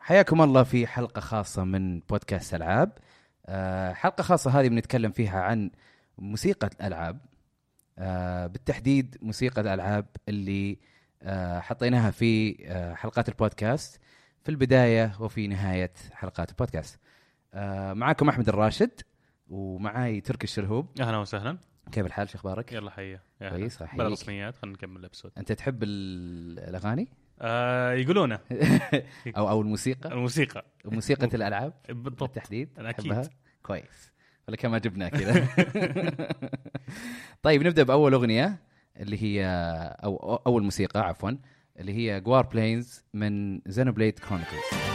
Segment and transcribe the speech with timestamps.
[0.00, 2.92] حياكم الله في حلقة خاصة من بودكاست ألعاب.
[3.46, 5.70] آه، حلقة خاصة هذه بنتكلم فيها عن
[6.18, 7.20] موسيقى الألعاب.
[7.98, 10.78] آه، بالتحديد موسيقى الألعاب اللي
[11.22, 12.56] آه، حطيناها في
[12.96, 14.00] حلقات البودكاست.
[14.42, 17.00] في البداية وفي نهاية حلقات البودكاست.
[17.92, 19.00] معاكم أحمد الراشد
[19.48, 21.00] ومعاي تركي الشرهوب.
[21.00, 21.58] أهلا وسهلا.
[21.92, 23.20] كيف الحال؟ شو أخبارك؟ يلا حيا.
[23.38, 23.82] كويس،.
[23.82, 25.32] بلا رسميات خلينا نكمل الأبسود.
[25.38, 27.08] أنت تحب ال- الأغاني؟
[27.40, 28.38] آه يقولونه.
[29.36, 30.12] أو أو الموسيقى.
[30.12, 30.64] الموسيقى.
[30.84, 32.22] موسيقى الألعاب بالضبط.
[32.22, 32.68] بالتحديد.
[32.98, 33.22] تحبها؟
[33.62, 34.12] كويس.
[34.48, 35.48] ولا كما جبنا كذا.
[37.42, 38.58] طيب نبدأ بأول أغنية
[38.96, 39.46] اللي هي
[40.04, 41.30] أو أول موسيقى عفوا
[41.78, 44.89] اللي هي Gaur Plains من Xenoblade Chronicles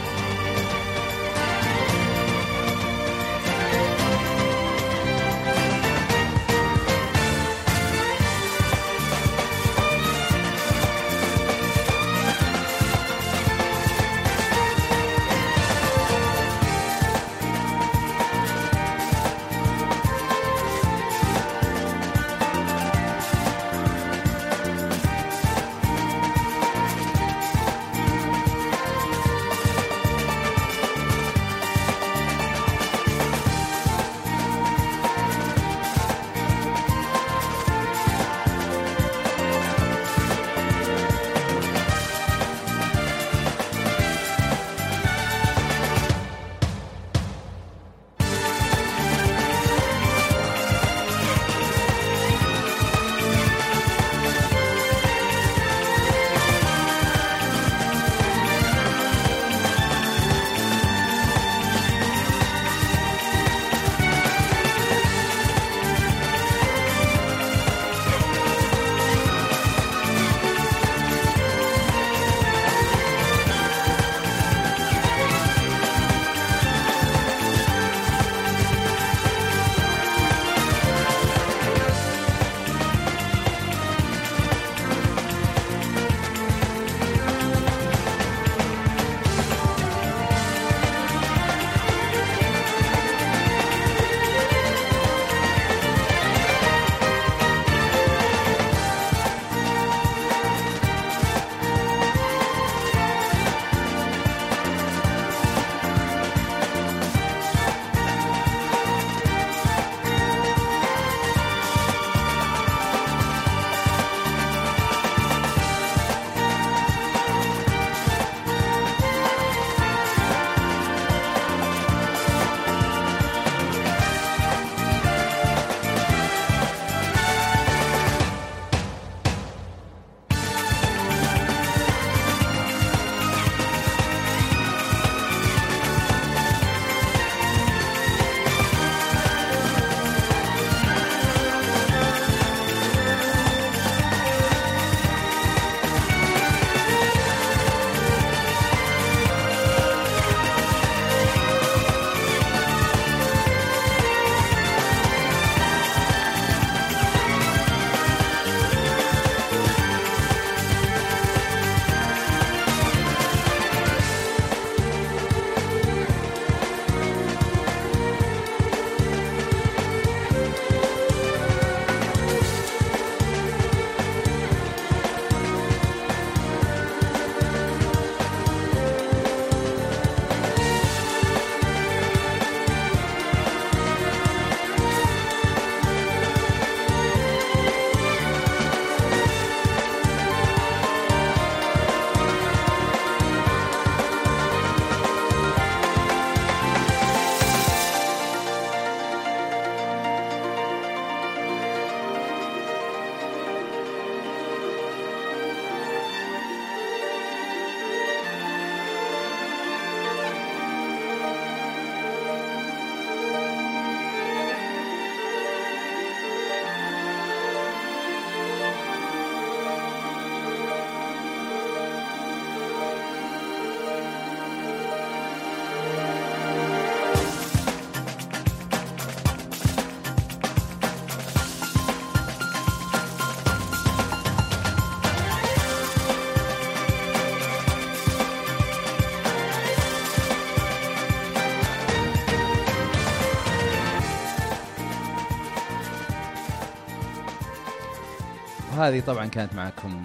[248.76, 250.04] هذه طبعا كانت معكم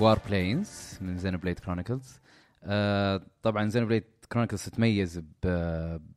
[0.00, 2.20] Gaur Plains من Xenoblade Chronicles
[3.42, 5.22] طبعا Xenoblade Chronicles تتميز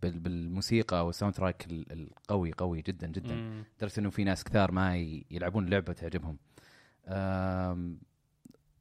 [0.03, 3.33] بالموسيقى وال soundtrack ال- القوي قوي جدا جدا.
[3.77, 4.97] لدرجه إنه في ناس كثار ما
[5.31, 6.37] يلعبون اللعبه تعجبهم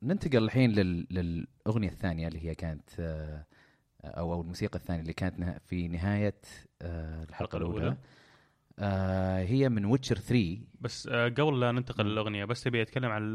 [0.03, 3.45] ننتقل الحين لل- للأغنية الثانية اللي هي كانت آه،
[4.05, 6.35] أو أو الموسيقى الثانية اللي كانت في نهاية
[6.83, 7.97] آه، الحلقة الأولى الأولى.
[8.79, 12.05] آه، هي من Witcher 3 بس آه، قبل لا ننتقل.
[12.07, 13.35] للأغنية بس تبي أتكلم عن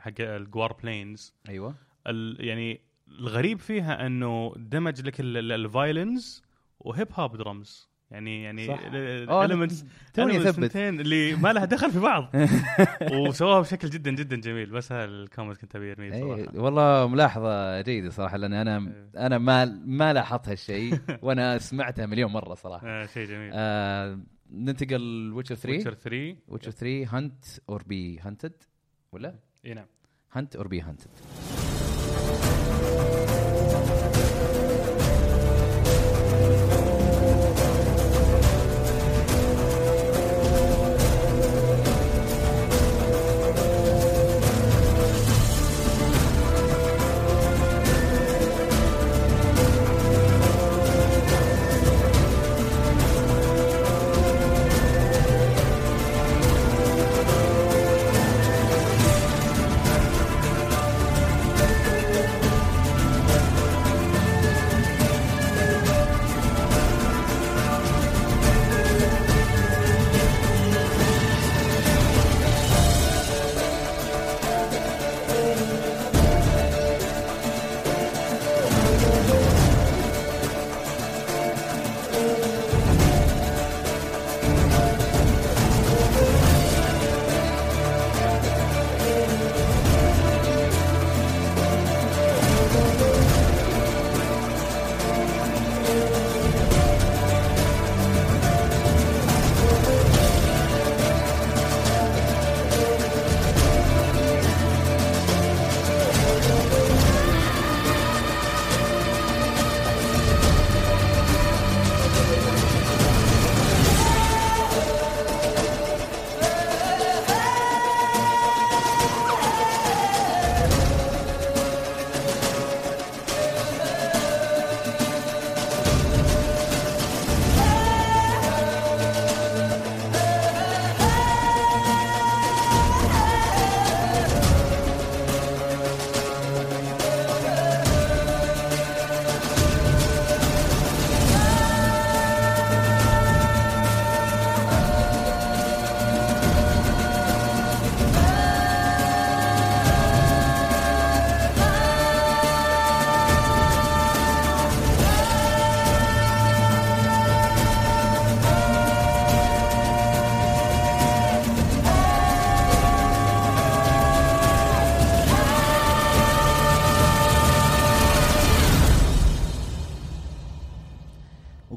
[0.00, 1.74] حق ال Gaur Plains أيوه.
[2.06, 6.42] ال- يعني الغريب فيها إنه دمج لك ال violins
[6.80, 8.78] و hip hop drums يعني يعني صح.
[8.84, 9.84] ال elements
[10.14, 12.30] totally opposite اللي ما لها دخل في بعض.
[13.12, 14.70] وسواها بشكل جدا جدا جميل.
[14.70, 16.60] بس هذا ال comment كنت أبي ارميه إيه، صراحة.
[16.60, 19.26] والله ملاحظة جيدة صراحة لأن أنا إيه.
[19.26, 22.86] أنا ما ما لاحظت هالشيء وأنا سمعتها مليون مرة صراحة.
[22.88, 23.50] آه شيء جميل.
[23.54, 24.18] آه
[24.50, 28.62] ننتقل Witcher 3 Witcher 3 Witcher 3 Hunt or Be Hunted
[29.12, 29.86] ولا؟ إي نعم.
[30.32, 31.10] Hunt or Be Hunted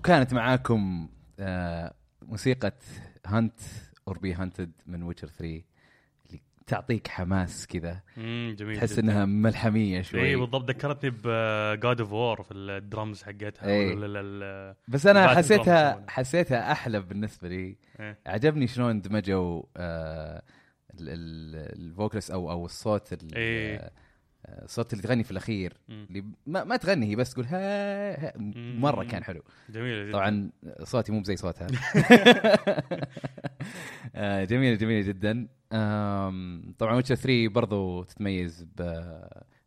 [0.08, 1.10] وكانت معاكم
[1.40, 2.72] آه موسيقى
[3.26, 3.60] Hunt
[4.08, 5.44] or Be Hunted من Witcher 3
[6.28, 8.02] اللي تعطيك حماس كذا
[8.58, 9.00] جميل تحس.
[9.00, 13.96] إنها ملحمية شوي اي بالضبط ذكرتني ب God of War في الدرمز حقتها إيه.
[13.96, 16.06] ولا بس أنا حسيتها.
[16.08, 18.20] حسيتها أحلى بالنسبة لي إيه.
[18.26, 20.42] عجبني شلون دمجوا آه
[20.94, 23.90] ال- ال- ال vocals أو أو الصوت ال-
[24.50, 25.74] الصوت اللي تغني في الأخير.
[25.90, 28.34] اللي ما, ما تغني هي بس تقول ها, ها
[28.80, 29.04] مرة.
[29.04, 30.12] كان حلو جميل جداً.
[30.18, 30.50] طبعا
[30.84, 31.68] صوتي مو زي صوتها
[34.16, 35.48] آه، جميله جميله جدا
[36.80, 38.68] طبعا Witcher 3 برضو تتميز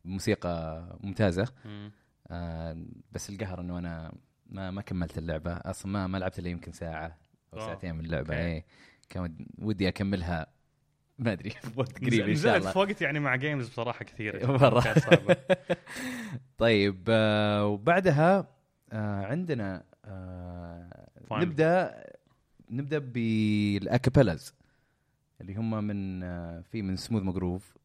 [0.05, 1.93] بموسيقى ممتازة مم.
[2.31, 4.13] آه، بس القهر إنه أنا
[4.47, 7.19] ما ما كملت اللعبة أصلا ما ما لعبت إلا يمكن ساعة
[7.55, 8.37] أو ساعتين من اللعبة.
[8.39, 8.65] إيه
[9.11, 10.47] كان ود- ودي أكملها
[11.21, 11.51] ما أدري.
[11.75, 12.71] في وقت قريب إن شاء الله.
[12.71, 14.05] في وقت يعني مع games بصراحة.
[14.85, 15.37] كانت صعبة.
[16.59, 18.49] طيب آه، وبعدها
[18.93, 21.09] آه، عندنا آه،.
[21.33, 22.05] نبدأ
[22.71, 24.55] نبدأ بال acapellas
[25.41, 27.77] اللي هم من آه، في من Smooth McGroove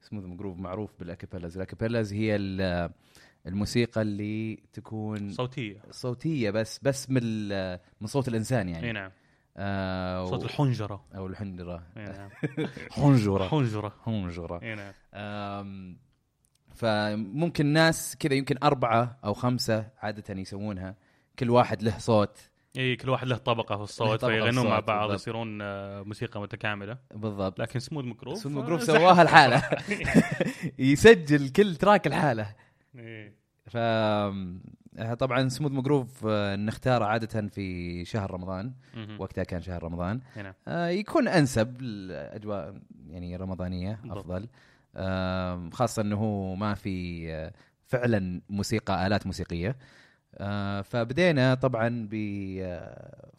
[0.00, 2.90] Smooth McGroove معروف بال acapellas ال acapellas هي ال-
[3.46, 5.82] الموسيقى اللي تكون صوتية.
[5.90, 7.48] صوتية بس بس من
[8.00, 9.10] من صوت الإنسان إي يعني نعم.
[9.56, 11.04] آه صوت و- الحنجرة.
[11.16, 11.82] أو الحنجرة.
[11.96, 12.30] إي نعم.
[12.90, 13.48] حنجرة.
[14.04, 14.60] حنجرة.
[14.62, 15.96] إي نعم.
[16.74, 20.94] فممكن ناس كذا يمكن أربعة أو خمسة عادة يسوونها.
[21.38, 22.50] كل واحد له صوت.
[22.76, 25.20] إي كل واحد له طبقة في الصوت فيغنون مع بعض بالضبط.
[25.20, 26.98] يصيرون آه، موسيقى متكاملة.
[27.14, 27.60] بالضبط.
[27.60, 28.96] لكن سموث مكروف سموث آه، مجروف زحف.
[28.98, 29.62] سواها لحاله
[30.78, 32.54] يسجل كل تراك لحاله
[32.96, 33.34] إيه.
[33.66, 33.76] ف
[35.18, 38.72] طبعا سموث مجروف آه، نختاره عادة في شهر رمضان.
[39.18, 40.20] وقتها كان شهر رمضان.
[40.36, 44.00] هنا آه، يكون أنسب للأجواء يعني رمضانية.
[44.04, 44.48] أفضل.
[45.72, 47.52] خاصة إنه هو ما في آه،
[47.86, 49.76] فعلا موسيقى آلات موسيقية.
[50.38, 52.14] آه، فبدينا طبعا ب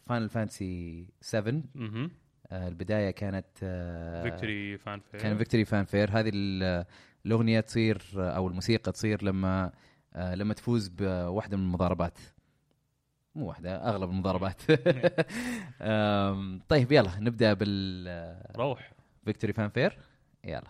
[0.05, 2.11] Final Fantasy 7 مهم.
[2.51, 6.85] آه، البداية كانت آه، Victory Fanfare كان Victory Fanfare هذه ال-
[7.25, 9.71] الأغنية تصير أو الموسيقى تصير لما آه،
[10.15, 12.17] لما تفوز بواحدة من المضاربات.
[13.35, 14.61] مو واحدة أغلب المضاربات.
[16.69, 17.57] طيب يلا نبدأ
[18.55, 18.91] روح.
[19.23, 19.97] بال Victory Fanfare
[20.43, 20.63] يلا.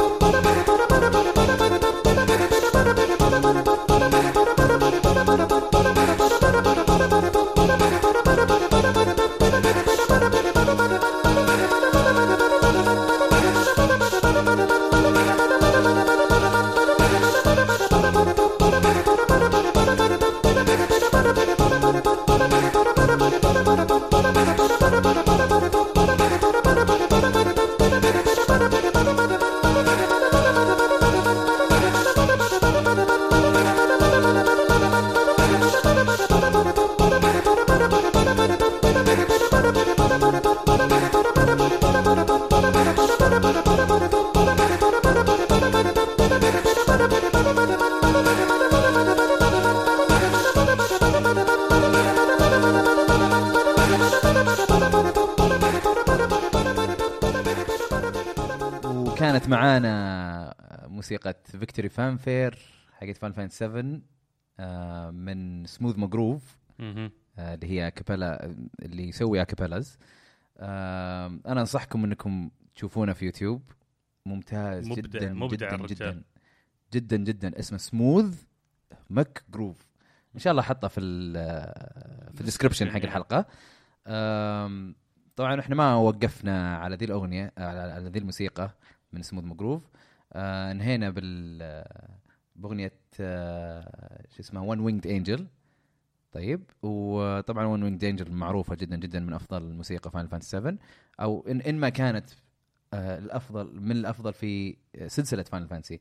[61.06, 62.58] موسيقى فيكتوري فان فير
[62.92, 64.00] حقت فان فان 7
[64.60, 66.58] آه، من سموث مجروف.
[67.38, 69.98] آه، اللي هي كابيلا اللي يسوي اكابيلاز
[70.60, 73.62] أنا أنصحكم إنكم تشوفونه في يوتيوب.
[74.26, 76.22] ممتاز مبدع- جدا مبدع جدا الرجال.
[76.92, 77.16] جدا جدا
[77.48, 77.58] جدا.
[77.58, 78.42] اسمه سموث
[79.10, 79.86] مك جروف
[80.34, 83.46] إن شاء الله أحطه في ال- في الديسكربشن حق الحلقة.
[84.06, 84.94] آم،
[85.36, 88.70] طبعا إحنا ما وقفنا على ذي الأغنية على على ذي الموسيقى
[89.12, 89.82] من Smooth McGroove
[90.36, 91.84] آه انهينا بال
[92.56, 95.46] بأغنية آه شو اسمها One Winged Angel
[96.32, 100.76] طيب وطبعا One Winged Angel معروفة جدا جدا من أفضل الموسيقى Final Fantasy 7
[101.20, 102.30] أو إن, إن ما كانت
[102.94, 104.76] آه الأفضل من الأفضل في
[105.06, 106.00] سلسلة Final Fantasy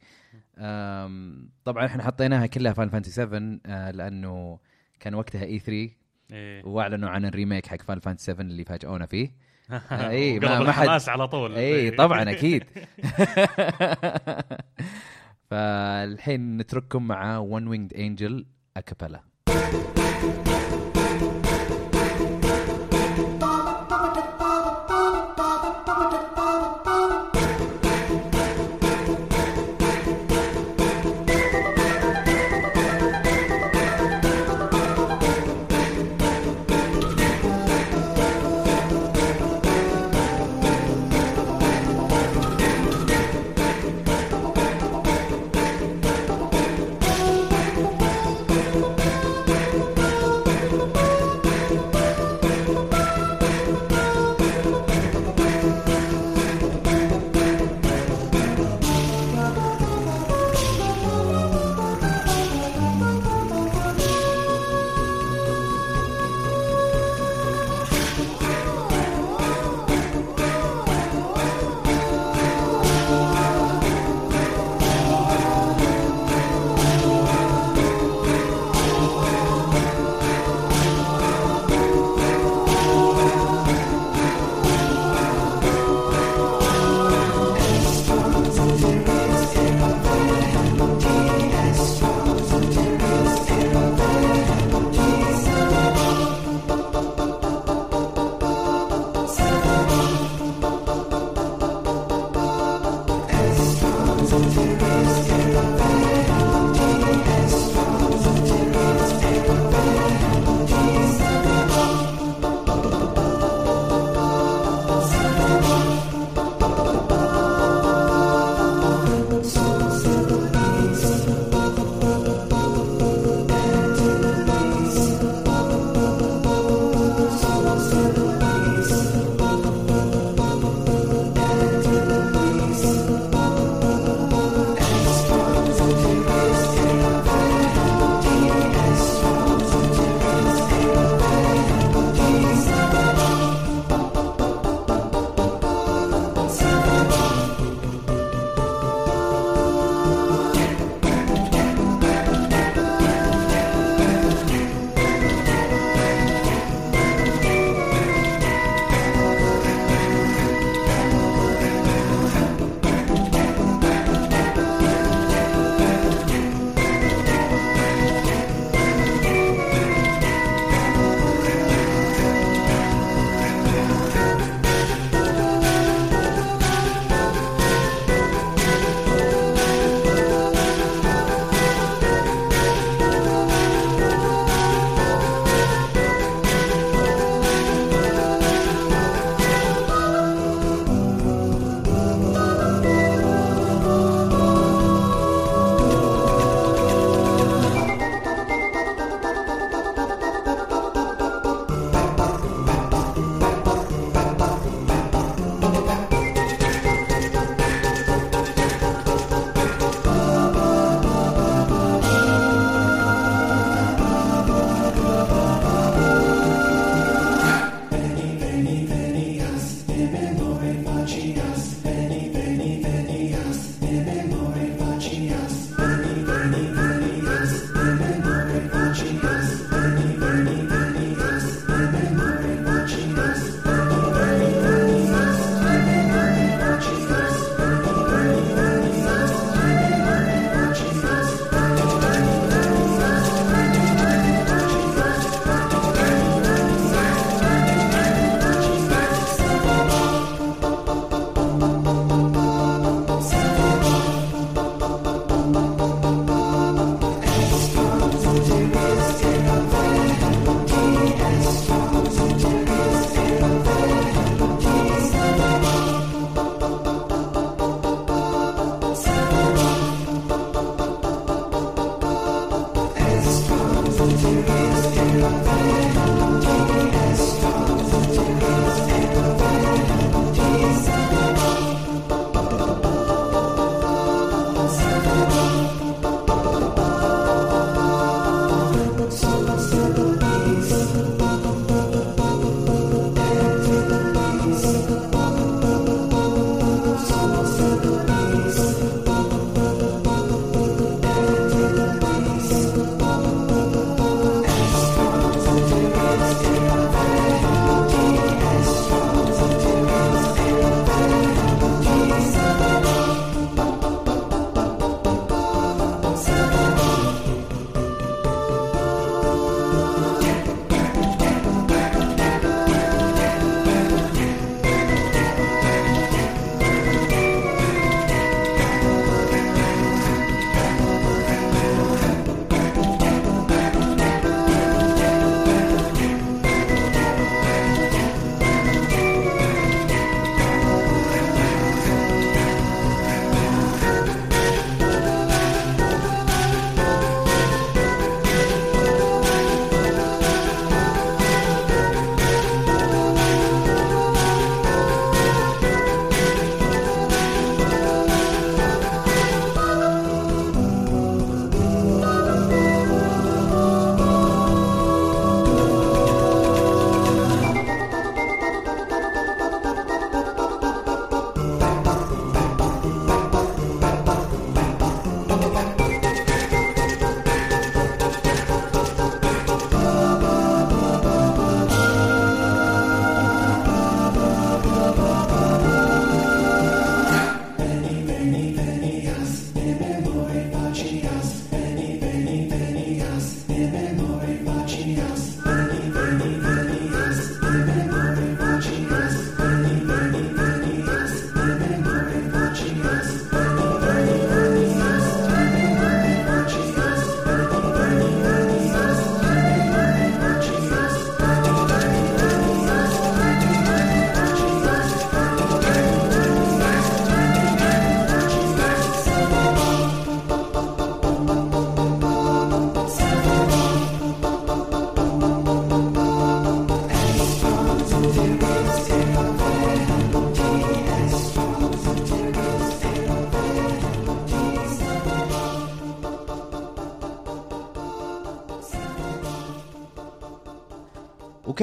[1.65, 4.59] طبعا إحنا حطيناها كلها Final Fantasy 7 آه لأنه
[4.99, 5.89] كان وقتها E3
[6.31, 6.65] إيه.
[6.65, 9.31] وأعلنوا عن ال remake حق Final Fantasy 7 اللي فاجئونا فيه.
[9.91, 11.55] إيه، ما- قلب ما حد- على طول.
[11.55, 12.63] أي طبعا أكيد.
[15.49, 18.45] فالحين نترككم مع ون وينجد انجل
[18.77, 19.21] اكابيلا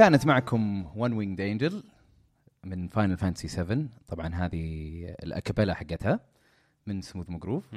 [0.02, 1.82] وكانت معكم One Winged Angel
[2.64, 6.20] من Final Fantasy 7 طبعا هذه ال acapella حقتها
[6.86, 7.74] من Smooth McGroove.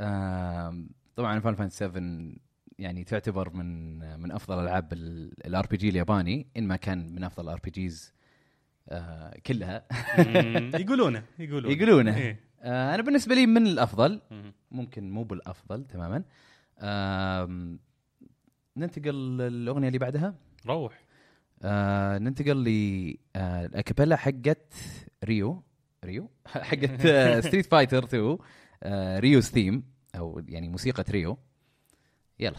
[0.00, 2.32] آم، طبعا Final Fantasy 7
[2.78, 7.60] يعني تعتبر من من أفضل ألعاب ال RPG الياباني إن ما كان من أفضل ال
[7.64, 8.14] RPGs
[9.46, 9.86] كلها.
[10.82, 12.16] يقولونه يقولونه يقولونه.
[12.16, 12.40] إيه.
[12.60, 14.20] آه، أنا بالنسبة لي من الأفضل.
[14.70, 16.22] ممكن مو بالأفضل تماما
[18.76, 20.34] ننتقل للأغنية اللي بعدها
[20.66, 21.09] روح
[21.62, 22.56] آه ننتقل
[23.36, 24.72] لل acapella حقت
[25.24, 25.62] ريو
[26.04, 27.00] ريو؟ حقت
[27.46, 28.38] Street Fighter 2
[28.82, 29.82] آه Ryu's theme
[30.16, 31.38] أو يعني موسيقى ريو.
[32.40, 32.56] يلا.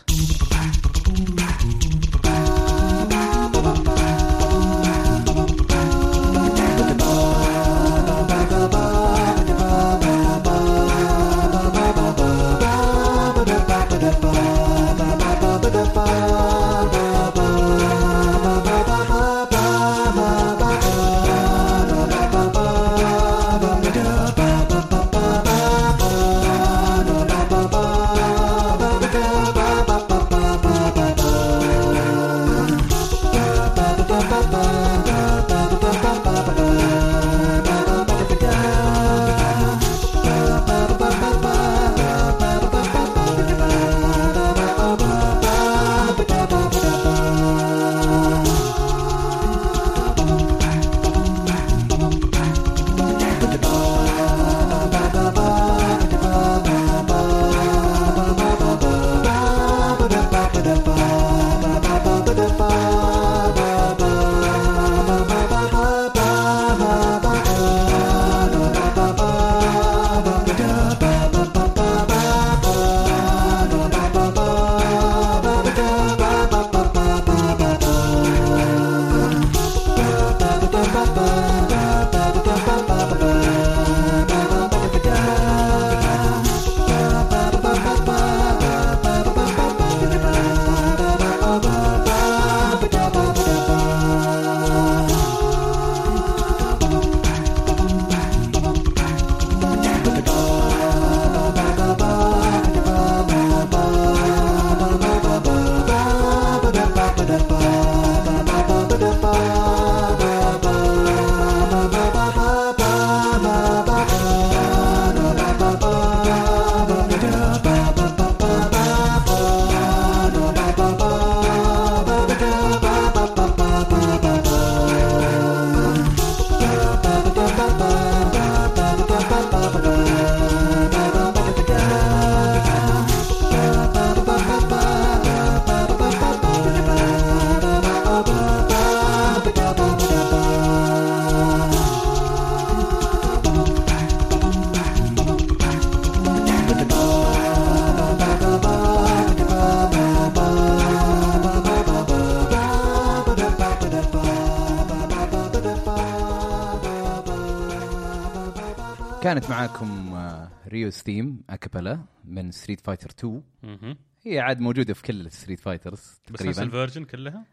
[159.42, 163.98] كانت معاكم آه، Ryu's theme acapella من Street Fighter 2 مهم.
[164.26, 166.00] هي عاد موجودة في كل ال Street Fighters
[166.30, 166.64] بس نفس تقريبا.
[166.64, 167.46] ال version كلها؟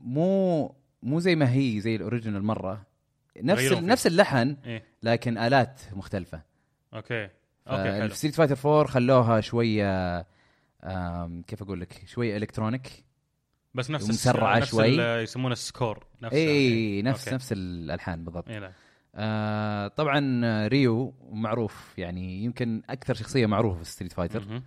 [0.00, 2.86] مو مو زي ما هي زي ال original مرة.
[3.42, 3.72] نفس.
[3.72, 4.84] نفس اللحن إيه.
[5.02, 6.42] لكن آلات مختلفة.
[6.94, 7.28] أوكي.
[7.68, 10.20] أوكي ستريت فايتر 4 خلوها شوية
[11.46, 13.04] كيف أقول لك شوية electronic
[13.74, 14.96] بس نفس نفس شوي.
[15.22, 17.34] يسمونه ال score نفس اي نفس okay.
[17.34, 18.48] نفس الألحان بالضبط.
[18.48, 18.72] إيه.
[19.20, 24.62] آه طبعا ريو معروف يعني يمكن أكثر شخصية معروفة في Street Fighter.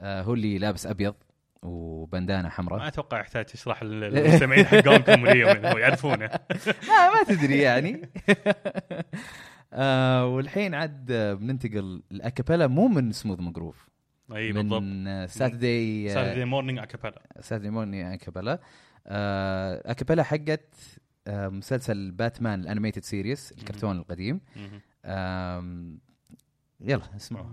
[0.00, 1.14] آه هو اللي لابس أبيض
[1.62, 6.26] وبندانة ما حمراء أتوقع يحتاج تشرح لل- للمستمعين حقونكم ريو هو يعرفونه.
[6.88, 8.02] ما ما تدري يعني.
[9.72, 13.88] آه والحين عاد بننتقل ال acapella مو من Smooth McGroove
[14.34, 14.82] أي بالضبط.
[14.82, 18.60] من Saturday Saturday Morning Acapella Saturday Morning Acapella
[19.06, 20.74] آه acapella حقت
[21.28, 24.40] مسلسل باتمان ال animated series الكرتون القديم.
[26.80, 27.50] يلا اسمعوا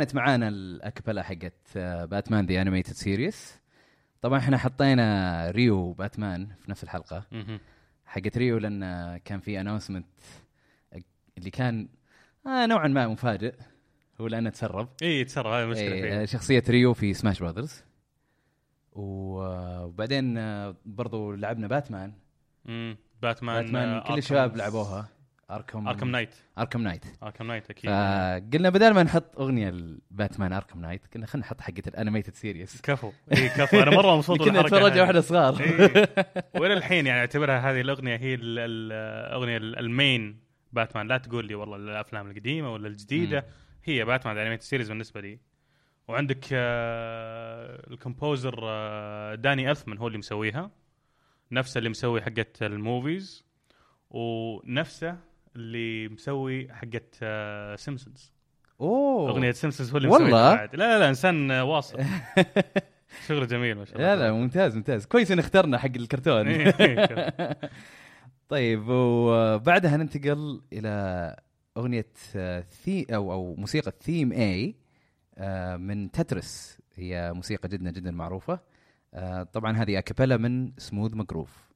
[0.00, 3.58] كانت معانا ال acapella حقت آه، باتمان the animated series
[4.22, 7.24] طبعا إحنا حطينا ريو باتمان في نفس الحلقة.
[8.06, 10.06] حقت ريو لأن كان في announcement
[11.38, 11.88] اللي كان
[12.46, 13.54] آه نوعا ما مفاجئ.
[14.20, 14.88] هو لأنه تسرب.
[15.02, 17.82] اي تسرب هذه المشكلة إيه، فيه شخصية ريو في Smash Brothers
[18.92, 22.12] و- وبعدين آه، برضو لعبنا باتمان.
[22.64, 22.96] مم.
[23.22, 25.08] باتمان باتمان آه، كل الشباب لعبوها.
[25.50, 27.90] Arkham Arkham Knight Arkham Knight Arkham Knight أكيد.
[27.90, 32.80] فقلنا بدل ما نحط أغنية لباتمان Arkham Knight قلنا خلينا نحط حقة ال animated series
[32.80, 33.12] كفو.
[33.36, 33.78] إي كفو.
[33.82, 34.98] أنا مرة مبسوط كنا نتفرج.
[34.98, 35.60] وإحنا صغار.
[35.60, 36.08] إيه.
[36.54, 38.92] وإلى الحين يعني أعتبرها هذه الأغنية هي ال- ال-
[39.28, 40.40] الاغنيه ال- ال main
[40.72, 41.08] باتمان.
[41.08, 43.46] لا تقول لي والله الأفلام القديمة ولا الجديدة.
[43.84, 45.38] هي باتمان animated series بالنسبة لي.
[46.08, 50.70] وعندك آه، ال composer آه، Danny Elfman هو اللي مسويها.
[51.52, 53.44] نفسه اللي مسوي حقت ال movies
[54.10, 55.16] ونفسه
[55.56, 58.32] اللي مسوي حقت آه، سيمبسونز
[58.80, 59.30] أوه.
[59.30, 60.76] أغنية سيمبسونز هو اللي والله؟ مسويها بعد.
[60.76, 61.98] لا لا لا إنسان آه، واصل.
[63.28, 64.14] شغله جميل ما شاء الله.
[64.14, 65.06] لا لا ممتاز ممتاز.
[65.06, 66.48] كويس إن اخترنا حق الكرتون.
[66.48, 67.36] إيه.
[68.48, 71.36] طيب وبعدها ننتقل إلى
[71.76, 74.74] أغنية آه، the أو أو موسيقى theme A
[75.76, 78.60] من Tetris هي موسيقى جدا جدا معروفة.
[79.14, 81.70] آه، طبعا هذه اكابيلا من سموث مجروف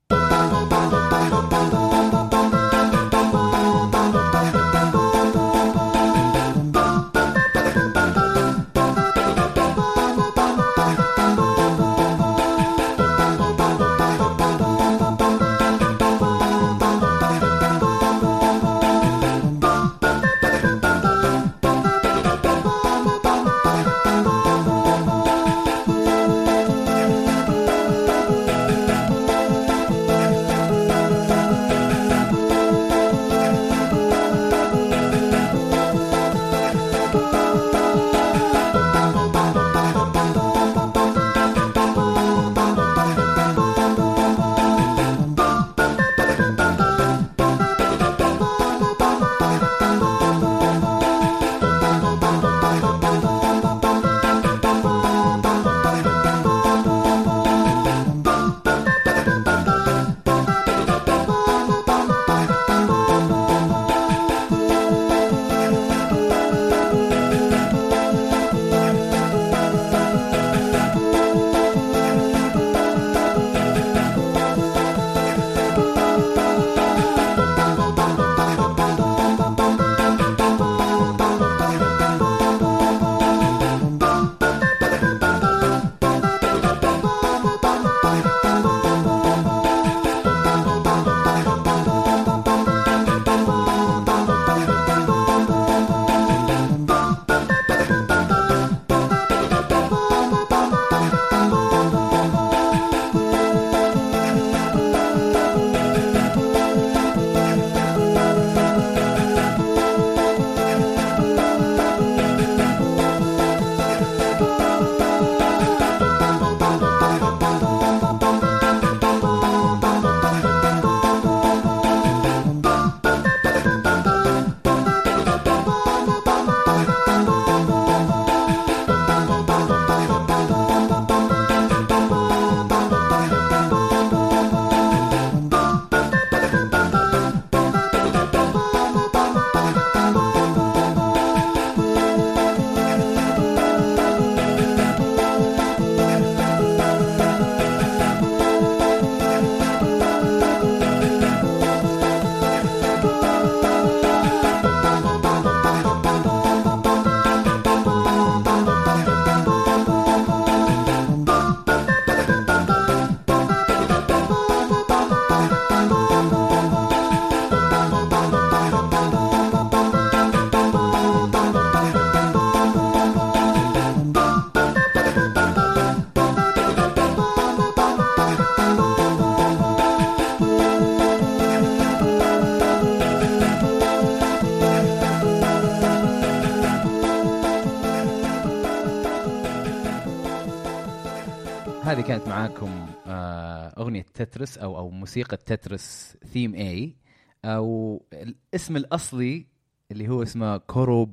[194.25, 196.97] Tetris أو أو موسيقى Tetris theme A
[197.45, 199.47] أو الاسم الأصلي
[199.93, 201.11] اللي هو اسمه كورو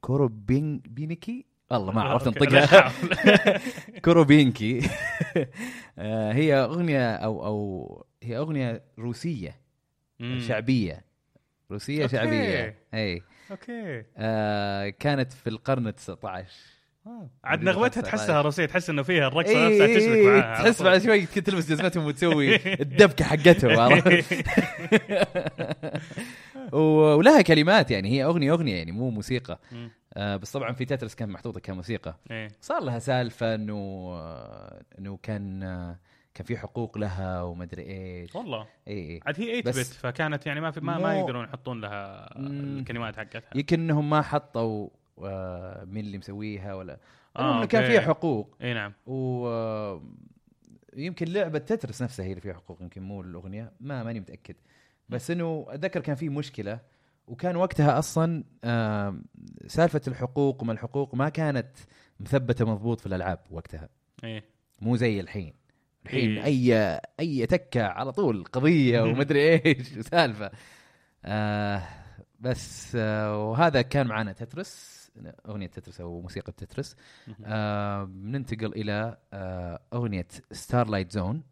[0.00, 2.92] كوروبين بينكي والله ما عرفت أنطقها.
[4.04, 4.80] كوروبينكي.
[5.98, 9.60] آه، هي أغنية أو أو هي أغنية روسية.
[10.38, 11.04] شعبية.
[11.70, 12.16] روسية okay.
[12.16, 12.78] شعبية.
[12.94, 14.04] اي okay.
[14.16, 16.52] آه كانت في القرن ال 19
[17.44, 18.44] عاد مدري نغمتها تحسها عشر.
[18.44, 20.82] روسيه تحس إنه فيها الرقصة إيه نفسها دبكة إيه، معاها تحس.
[20.82, 24.00] بعد شوي كنت تلبس جزمتهم وتسوي الدبكة حقتهم
[26.72, 29.58] ولها كلمات يعني هي أغنية أغنية يعني مو موسيقى.
[30.14, 32.16] آه بس طبعا في تترس كان محطوطة كموسيقى.
[32.30, 32.48] إيه.
[32.60, 33.74] صار لها سالفة إنه
[34.12, 35.98] آه، إنه كان آه،
[36.34, 38.34] كان في حقوق لها ومدري إيش.
[38.34, 38.66] والله.
[38.88, 41.80] اي اي عاد هي 8 بس- بت فكانت يعني ما في ما, ما يقدرون يحطون
[41.80, 42.28] لها.
[42.38, 43.42] الكلمات حقتها.
[43.54, 44.88] يمكن إنهم ما حطوا
[45.24, 46.98] آه، مين اللي مسويها ولا.
[47.36, 47.84] آه، كان.
[47.86, 48.56] فيها حقوق.
[48.62, 48.92] إي نعم.
[49.06, 49.48] و
[50.96, 54.54] يمكن لعبة تترس نفسها هي اللي فيها حقوق يمكن مو الأغنية ما ماني متأكد.
[55.08, 56.80] بس إنه أتذكر كان في مشكلة
[57.26, 58.44] وكان وقتها أصلا
[59.66, 61.68] سالفة الحقوق وما الحقوق ما كانت
[62.20, 63.88] مثبتة مضبوط في الألعاب وقتها.
[64.24, 64.44] إيه
[64.80, 65.52] مو زي الحين.
[66.06, 66.44] الحين إيه.
[66.44, 70.50] اي أي تكة على طول قضية ومدري إيش وسالفة.
[71.24, 71.82] آه
[72.40, 74.99] بس آه وهذا كان معنا تترس.
[75.48, 76.96] أغنية تترس أو موسيقى تترس.
[77.44, 81.42] آه بننتقل إلى آه أغنية Starlight Zone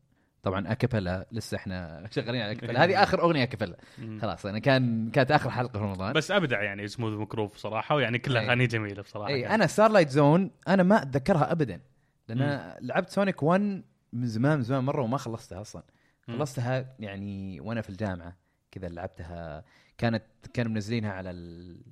[0.42, 3.76] طبعا acapella لسه إحنا شغالين على acapella هذه آخر أغنية acapella.
[4.20, 6.12] خلاص أنا كان كانت آخر حلقة في رمضان.
[6.12, 8.46] بس أبدع يعني Smooth McGroove صراحة ويعني كلها إيه.
[8.48, 9.46] أغاني جميلة بصراحة اي.
[9.54, 11.80] أنا Starlight Zone أنا ما أتذكرها ابدا
[12.28, 15.82] لأن لعبت Sonic 1 من زمان من زمان مرة وما خلصتها أصلا.
[16.26, 18.36] خلصتها يعني وأنا في الجامعة
[18.70, 19.64] كذا لعبتها.
[19.98, 20.22] كانت
[20.54, 21.82] كانوا منزلينها على ال-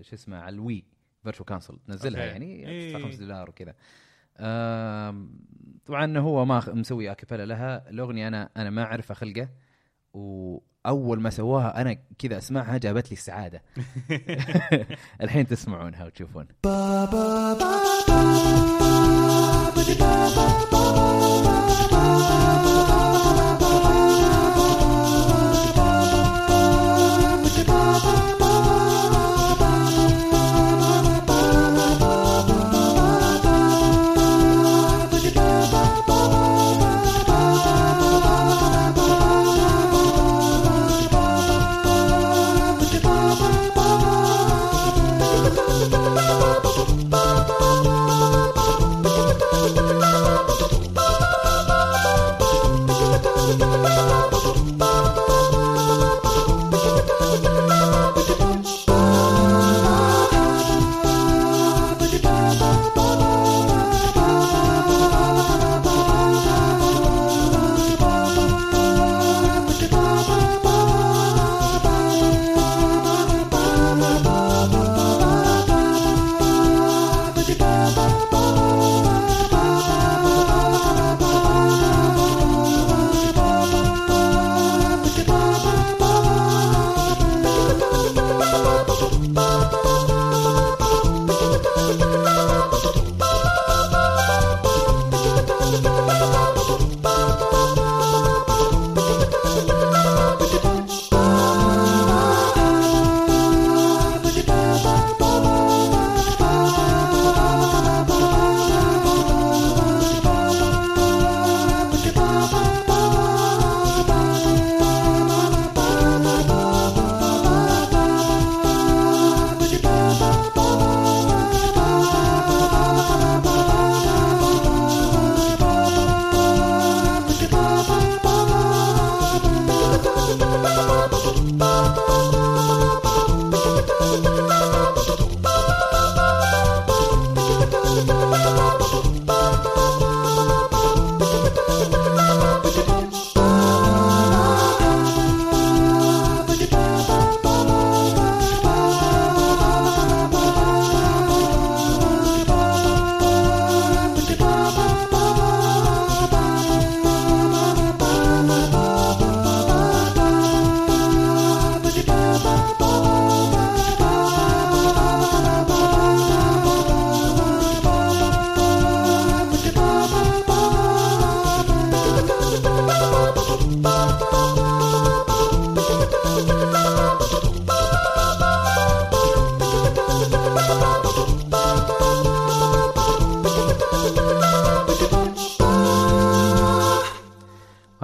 [0.00, 0.84] شو اسمه على ال Wii.
[1.26, 2.32] Virtual Console نزلها okay.
[2.32, 2.92] يعني إيه.
[2.92, 3.74] تدفع 5 دولار وكذا.
[5.86, 7.90] طبعا هو ما مسوي أكابيلا لها.
[7.90, 9.48] الأغنية أنا أنا ما أعرف أخلقه.
[10.12, 13.62] وأول ما سواها أنا كذا أسمعها جابت لي السعاده
[15.22, 16.46] الحين تسمعونها وتشوفون.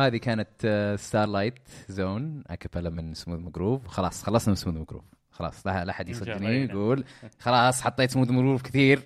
[0.06, 5.84] هذه كانت Starlight Zone acapella من Smooth McGroove خلاص خلصنا من Smooth McGroove خلاص لا
[5.84, 6.70] لا احد يصدقني إيه.
[6.70, 7.04] يقول
[7.38, 9.02] خلاص حطيت Smooth McGroove كثير.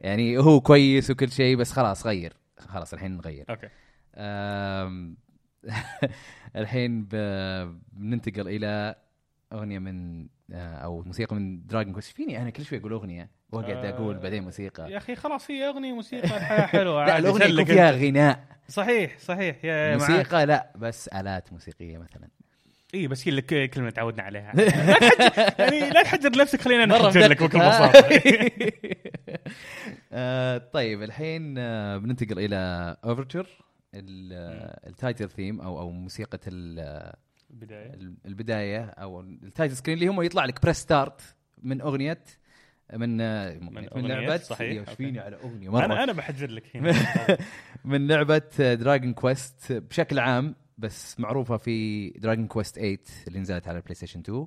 [0.00, 2.32] يعني هو كويس وكل شيء بس خلاص غير.
[2.58, 3.44] خلاص الحين نغير.
[3.50, 3.68] okay.
[6.56, 8.94] الحين بننتقل إلى
[9.52, 10.26] أغنية من
[10.58, 14.42] أو موسيقى من Dragon Quest فيني أنا كل شوي أقول أغنية واقعد آه، أقول بعدين
[14.42, 14.90] موسيقى.
[14.92, 17.90] يا أخي خلاص هي أغنية موسيقى الحياة حلوة لا الأغنية يكون فيها.
[17.90, 18.44] غناء.
[18.68, 20.10] صحيح صحيح يا معاك.
[20.10, 22.28] موسيقى لا بس آلات موسيقية مثلا.
[22.94, 24.52] اي بس هي اللي كلمه تعودنا عليها.
[24.56, 28.08] لا تحجر يعني لا تحجر نفسك خلينا نحجر لك بكل؟ بساطه
[30.12, 33.46] آه، طيب الحين آه، بننتقل إلى overture
[33.94, 36.38] ال title theme أو أو موسيقى
[37.50, 41.20] ال- بدايه ال- البداية أو ال title screen اللي هم يطلع لك press start
[41.62, 42.24] من أغنية
[42.92, 43.16] من
[43.74, 44.36] من, من لعبة.
[44.36, 44.90] صحيح،.
[44.90, 45.84] فيني على أغنية مرة.
[45.84, 46.92] أنا أنا بحجر لك هنا.
[47.84, 53.76] من لعبة Dragon Quest بشكل عام بس معروفة في Dragon Quest 8 اللي نزلت على
[53.78, 54.46] البلاي ستيشن 2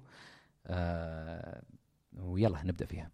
[0.68, 1.64] آه
[2.14, 3.12] ويلا نبدأ فيها.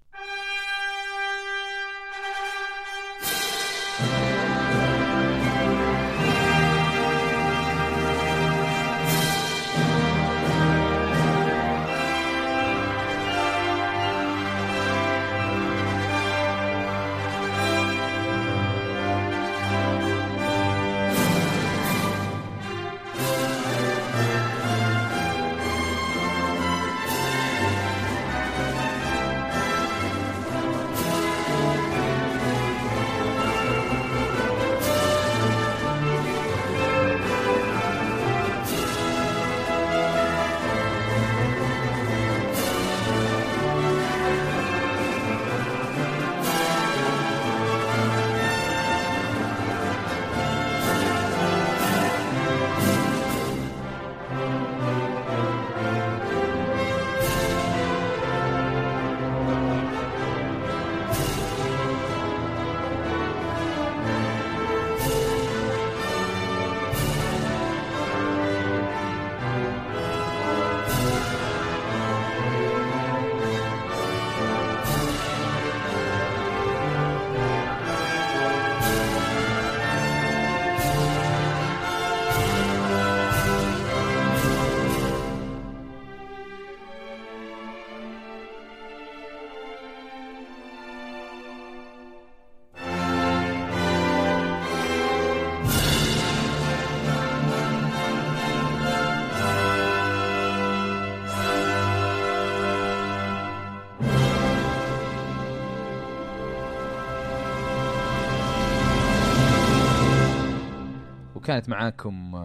[111.47, 112.35] وكانت معاكم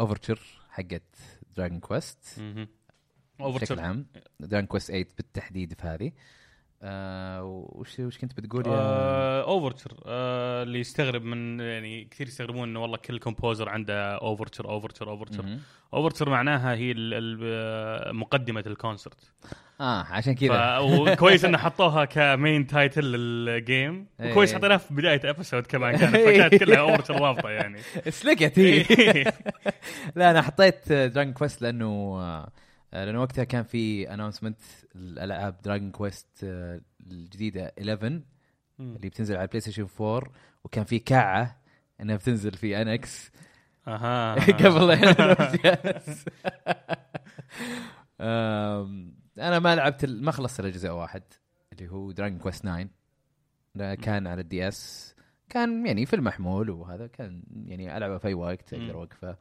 [0.00, 1.16] overture حقت
[1.56, 2.42] Dragon Quest.
[3.40, 4.06] بشكل عام.
[4.40, 6.12] Dragon Quest 8 بالتحديد في هذه.
[6.86, 12.68] آه وش وش كنت بتقول يا آه، overture آه، اللي يستغرب من يعني كثير يستغربون
[12.68, 15.44] إنه والله كل composer عنده overture overture overture.
[15.94, 19.32] overture معناها هي ال- ال- مقدمة ال concert
[19.80, 20.78] آه عشان كذا.
[20.78, 24.30] وكويس إنه حطوها ك main title لل game إيه.
[24.30, 27.78] وكويس حطيناها في بداية episode كمان كانت فكانت كلها overture رابطه يعني.
[28.20, 29.24] سلكت هي
[30.16, 31.86] لا أنا حطيت Dragon Quest لأنه
[32.20, 32.48] آه،
[32.94, 34.60] لأنه وقتها كان في announcement
[34.96, 36.26] الالعاب Dragon Quest
[37.10, 38.20] الجديدة 11
[38.80, 40.32] اللي بتنزل على البلاي ستيشن 4
[40.64, 41.60] وكان في كعه
[42.00, 43.30] إنها بتنزل في NX
[43.88, 44.90] أها قبل
[49.38, 51.22] أنا ما لعبت ما خلصت إلا جزء واحد
[51.72, 52.88] اللي هو Dragon Quest 9
[53.74, 55.14] ده كان على ال DS
[55.48, 58.94] كان يعني في المحمول وهذا كان يعني ألعبه في أي وقت أقدر.
[58.94, 59.36] أوقفه.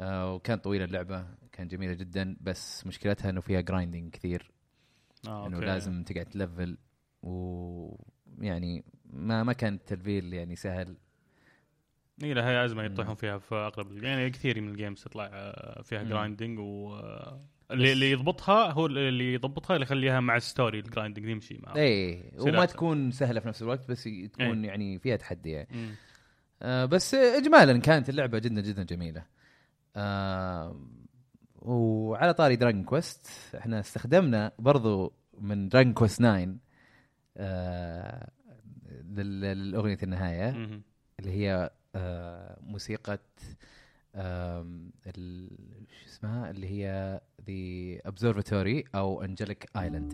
[0.00, 4.50] آه وكان طويلة اللعبة كان جميلة جدا بس مشكلتها إنه فيها grinding كثير
[5.28, 5.60] آه، إنه.
[5.60, 6.78] لازم تقعد تلفل
[7.22, 10.96] ويعني ما ما كان التلفيل يعني سهل
[12.22, 12.82] إي لا هي أزمة.
[12.82, 16.02] يطيحون فيها في اغلب يعني كثير من ال games تطلع آه، فيها.
[16.02, 17.40] grinding و آه،
[17.70, 21.76] اللي اللي يضبطها هو اللي يضبطها اللي يخليها مع ال story ال grinding يمشي معه
[21.76, 22.64] إيه وما.
[22.64, 24.68] تكون سهلة في نفس الوقت بس تكون إيه.
[24.68, 25.94] يعني فيها تحدي يعني.
[26.62, 29.24] آه بس اجمالا كانت اللعبة جدا جدا جميلة
[29.96, 30.76] آه
[31.58, 33.26] وعلى طاري Dragon Quest
[33.58, 36.56] إحنا استخدمنا برضو من Dragon Quest 9
[37.36, 38.30] آه
[39.04, 40.82] لل- للأغنية النهاية مم.
[41.20, 43.18] اللي هي آه موسيقى
[45.88, 50.12] شو اسمها اللي هي The Observatory أو Angelic Island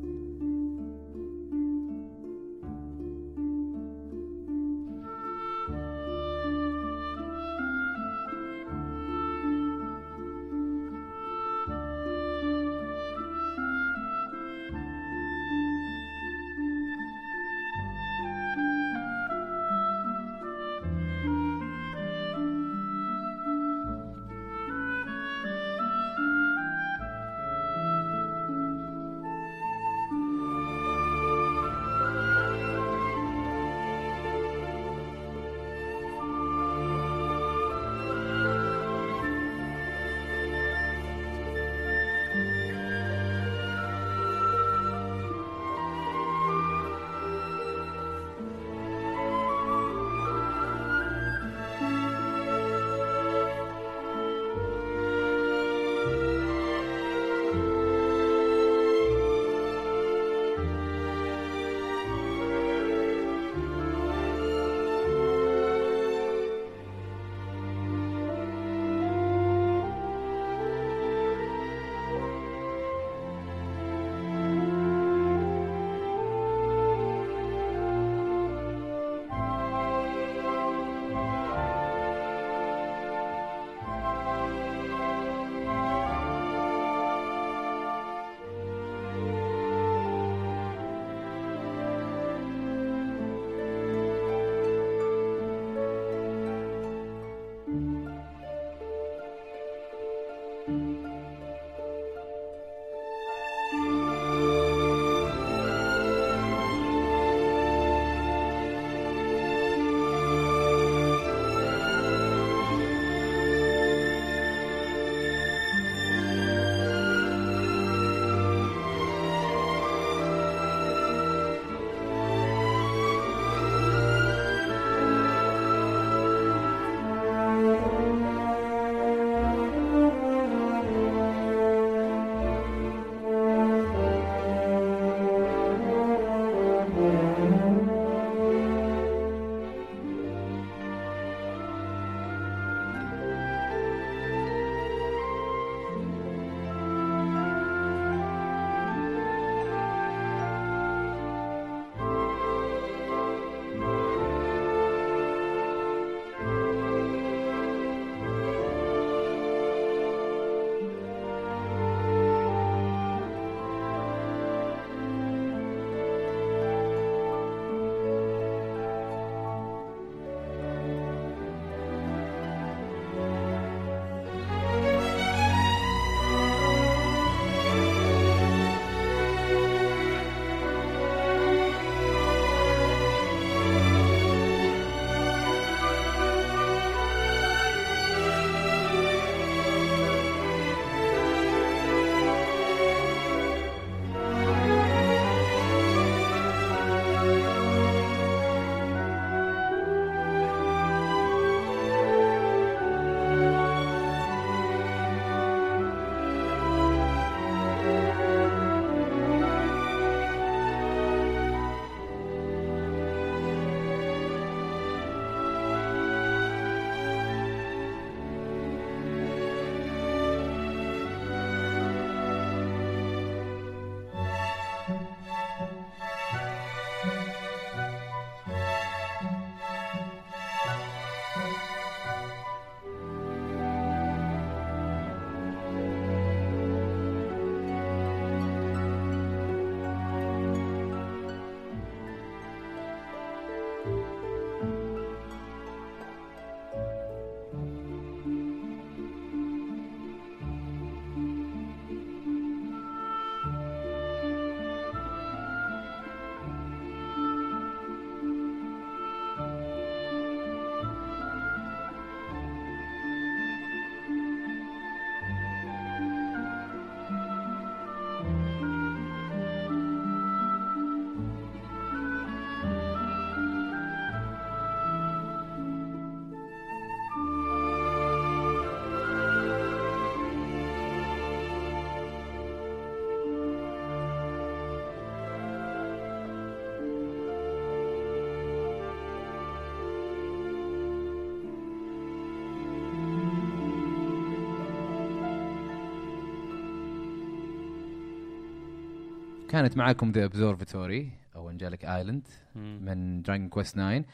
[299.50, 302.28] كانت معاكم The Observatory أو Angelic Island.
[302.54, 304.04] من Dragon Quest 9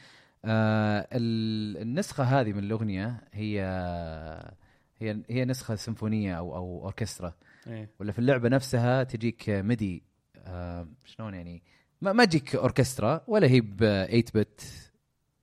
[0.45, 3.61] آه ال- النسخة هذه من الأغنية هي
[4.99, 7.33] هي هي نسخة سيمفونية أو أو أوركسترا
[7.67, 7.89] إيه.
[7.99, 10.03] ولا في اللعبة نفسها تجيك MIDI
[10.37, 11.63] آه شلون يعني
[12.01, 14.61] ما ما تجيك أوركسترا ولا هي ب 8 bit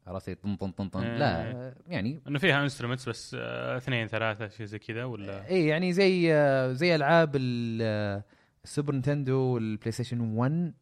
[0.06, 1.18] عرفتي طن طن طن طن إيه.
[1.18, 5.92] لا يعني إنه فيها instruments بس آه، اثنين ثلاثة شيء زي كذا ولا اي يعني
[5.92, 8.22] زي آه، زي ألعاب ال-
[8.64, 10.72] آه، ال Super Nintendo والبلاي ستيشن 1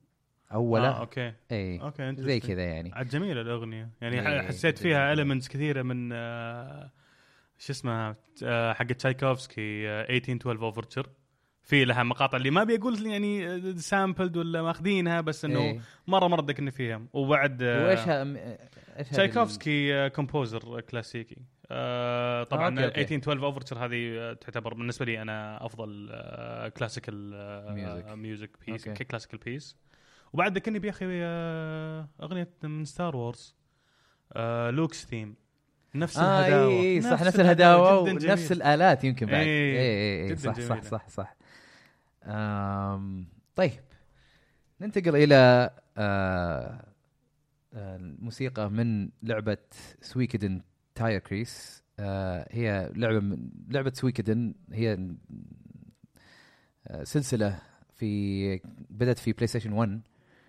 [0.53, 1.33] اولا آه okay.
[1.53, 2.41] اي okay زي.
[2.41, 2.93] كذا يعني.
[2.93, 3.89] عاد جميلة الأغنية.
[4.01, 5.13] يعني إيه، ح- حسيت فيها.
[5.13, 6.91] elements كثيرة من آه،
[7.59, 11.07] شو اسمها آه، حق تشايكوفسكي آه، 1812 overture
[11.63, 15.81] في لها مقاطع اللي ما أبي أقول يعني sampled ولا ماخذينها بس إنه إيه.
[16.07, 17.03] مرة مرة ذكرني فيها.
[17.13, 18.09] وبعد آه، وإيش
[18.99, 21.37] إيش تشايكوفسكي آه، composer كلاسيكي
[21.75, 23.01] آه، طبعا okay، okay.
[23.01, 27.33] 1812 overture هذه آه، تعتبر بالنسبة لي أنا أفضل آه، classical
[28.07, 28.13] Music.
[28.13, 29.05] music piece okay.
[29.05, 29.77] classical piece
[30.33, 33.57] وبعد ذكرني بيا أخي آه، أغنية من Star Wars
[34.71, 35.35] Luke's theme
[35.95, 38.63] نفس آه الهداوة إي صح نفس الهداوة جداً ونفس جميل.
[38.63, 40.81] الآلات يمكن بعد إيه، إي إي جداً صح صح جميلة.
[40.83, 41.37] صح صح
[42.25, 43.81] آم طيب
[44.81, 46.85] ننتقل إلى آه
[47.75, 49.57] آه، الموسيقى من لعبة
[50.01, 50.63] Suikoden
[50.95, 55.09] Tierkreis آه هي لعبة من لعبة Suikoden هي
[56.89, 57.59] آه، سلسلة
[57.95, 60.01] في بدأت في بلاي ستيشن 1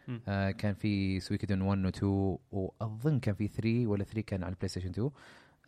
[0.08, 0.22] مم.
[0.28, 4.52] آه كان في Suikoden 1 و 2 وأظن كان في 3 ولا 3 كان على
[4.52, 5.12] البلاي ستيشن 2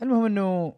[0.02, 0.74] المهم إنه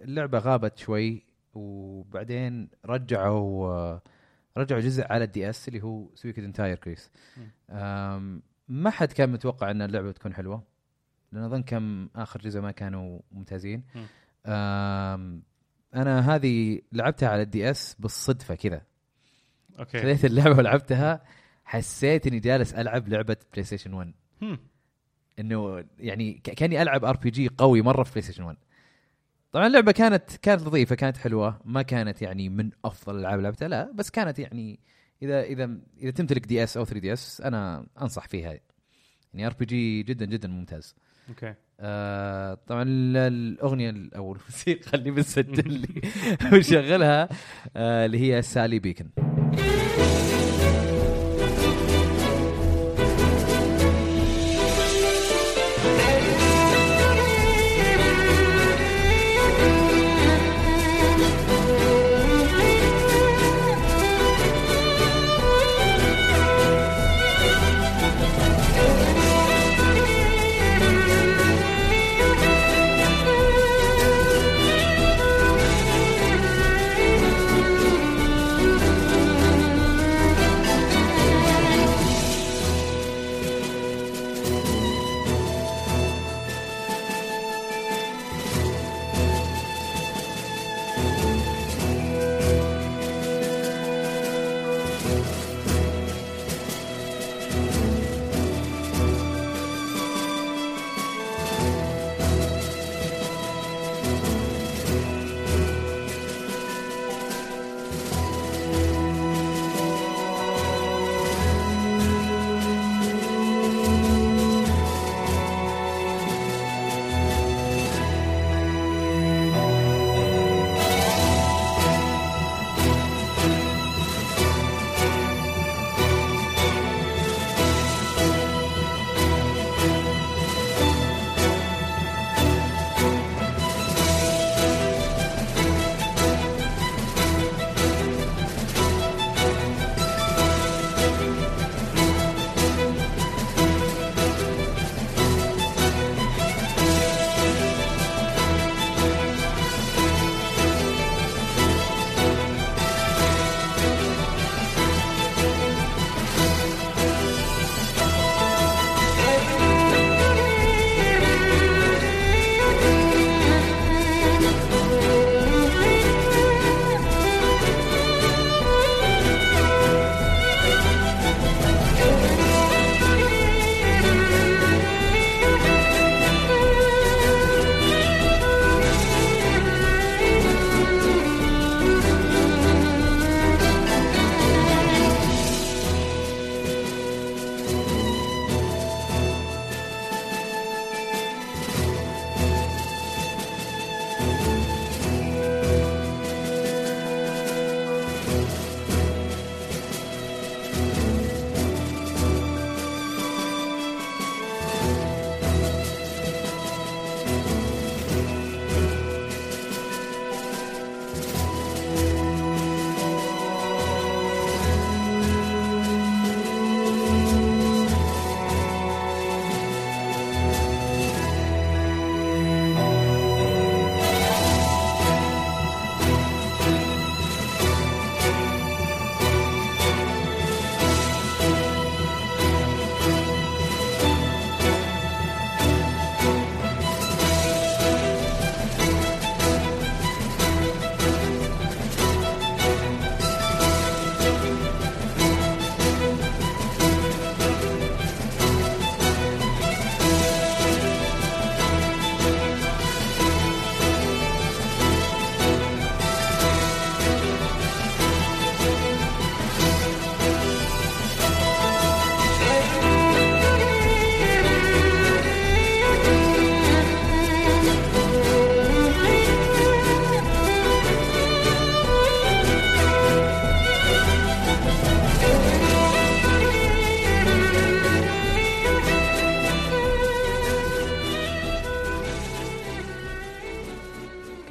[0.00, 1.22] اللعبة غابت شوي
[1.54, 4.02] وبعدين رجعوا آه،
[4.56, 7.10] رجعوا جزء على ال DS اللي هو Suikoden Tierkreis
[8.68, 10.62] ما حد كان متوقع إن اللعبة تكون حلوة.
[11.34, 13.84] لأن أظن كم آخر جزء ما كانوا ممتازين.
[15.94, 18.82] أنا هذه لعبتها على ال DS بالصدفة كذا.
[19.78, 19.98] okay.
[19.98, 21.24] خذيت اللعبة ولعبتها
[21.64, 24.58] حسيت إني جالس ألعب لعبة بلاي ستيشن 1 هم.
[25.38, 28.56] إنه يعني كأني ألعب RPG قوي مرة في بلاي ستيشن 1
[29.52, 33.92] طبعا اللعبة كانت كانت لطيفة كانت حلوة ما كانت يعني من أفضل الالعاب لعبتها لا
[33.92, 34.80] بس كانت يعني
[35.22, 38.58] إذا إذا إذا تمتلك DS أو 3 DS أنا أنصح فيها.
[39.34, 40.94] يعني RPG جدا جدا ممتاز.
[41.28, 41.54] okay.
[41.80, 46.02] آه طبعا ال- الأغنية ال- أو الموسيقى اللي بنسجل لي.
[46.58, 47.28] وشغلها
[47.76, 49.06] آه اللي هي سالي بيكن.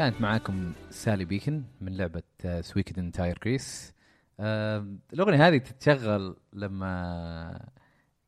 [0.03, 2.23] كانت معاكم سالي بيكن من لعبة
[2.61, 3.93] Suikoden Tierkreis
[5.13, 7.69] الأغنية هذه تتشغل لما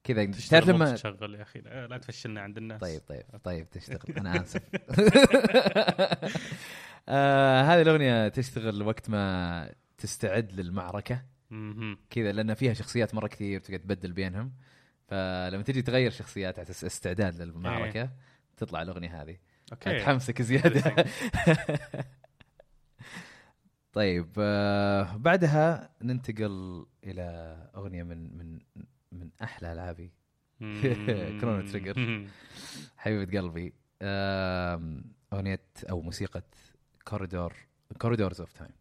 [0.04, 1.60] كذا تعرف تشتغل لما تشغل يا أخي.
[1.62, 2.82] لا تفشلنا عند الناس.
[2.82, 4.18] طيب طيب طيب تشتغل.
[4.18, 4.62] أنا آسف.
[7.10, 11.24] آه هذه الأغنية تشتغل وقت ما تستعد للمعركة.
[11.50, 11.98] مهم.
[12.10, 14.54] كذا لأن فيها شخصيات مرة كثير تقعد تبدل بينهم.
[15.08, 18.10] فلما تجي تغير شخصيات على أساس استعداد للمعركة
[18.58, 19.38] تطلع الأغنية هذه.
[19.74, 20.00] okay.
[20.00, 20.96] تحمسك زيادة.
[23.94, 28.60] طيب آه بعدها ننتقل إلى أغنية من من
[29.12, 30.12] من أحلى ألعابي.
[31.42, 32.26] Chrono Trigger.
[32.98, 33.74] حبيبة قلبي.
[34.02, 35.04] آم،
[35.34, 36.44] أغنية أو موسيقى
[37.08, 37.54] Corridor
[37.98, 38.72] Corridors of Time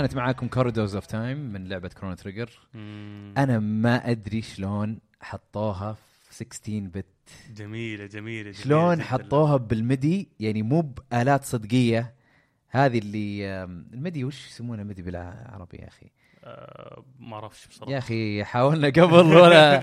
[0.00, 2.50] كانت معاكم Corridors of Time من لعبة Chrono Trigger.
[3.38, 5.92] أنا ما أدري شلون حطوها
[6.28, 7.06] في 16 bit
[7.56, 9.02] جميلة جميلة جميلة شلون.
[9.02, 12.14] حطوها بال MIDI يعني مو بآلات صدقية
[12.68, 16.06] هذه اللي ال MIDI وش يسمونها MIDI بالعربي يا أخي
[16.44, 19.82] آه، ما أعرفش بصراحة يا أخي حاولنا قبل ولا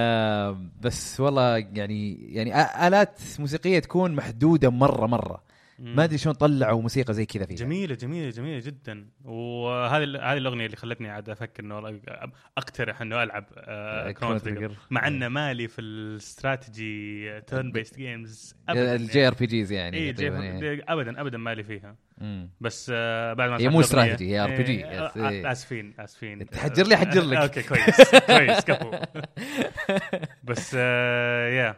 [0.82, 5.42] بس والله يعني يعني آلات موسيقية تكون محدودة مرة مرة.
[5.78, 7.56] ما أدري شلون طلعوا موسيقى زي كذا فيها.
[7.56, 9.06] جميلة جميلة جميلة جدا.
[9.24, 12.00] وهذه هذه الأغنية اللي خلتني عاد أفكر إنه والله
[12.58, 19.26] أقترح إنه ألعب آه Chrono Trigger مع إنه مالي في ال strategy turn-based games ال
[19.28, 19.96] JRPGs يعني.
[19.96, 20.82] اي تقريباً يعني.
[20.88, 21.96] ابدا ابدا مالي فيها.
[22.18, 22.50] مم.
[22.60, 24.46] بس آه بعد ما هي مو استراتيجي، هي.
[24.46, 25.52] إيه، yes، آه، إيه.
[25.52, 26.46] آسفين آسفين.
[26.46, 27.36] تحجر لي، أحجر لك.
[27.36, 28.90] آه، okay كويس كويس كفو.
[30.48, 31.76] بس آه، يا آه،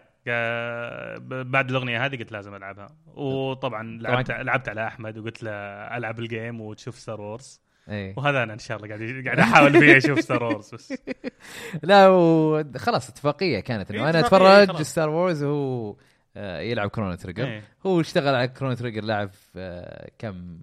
[1.45, 2.89] بعد الأغنية هذه قلت لازم ألعبها.
[3.15, 5.51] وطبعا لعبت لعبت على أحمد وقلت له
[5.97, 8.15] ألعب ال game وتشوف Star Wars إيه.
[8.17, 10.95] وهذا أنا إن شاء الله قاعد قاعد أحاول فيه أشوف Star Wars بس.
[11.83, 14.83] لا وخلاص اتفاقية كانت إنه إيه، أنا أتفرج.
[14.83, 15.97] Star Wars وهو
[16.37, 17.63] آه، يلعب Chrono Trigger إيه.
[17.87, 20.61] هو اشتغل على Chrono Trigger لعب آه، كم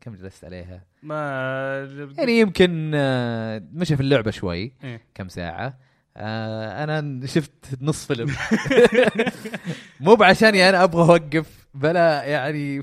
[0.00, 5.00] كم جلست عليها؟ ما يعني يمكن آه، مشى في اللعبة شوي إيه.
[5.14, 5.78] كم ساعة.
[6.16, 8.34] آه أنا شفت نص فيلم.
[10.00, 12.82] مو بعشاني أنا أبغى أوقف بلا يعني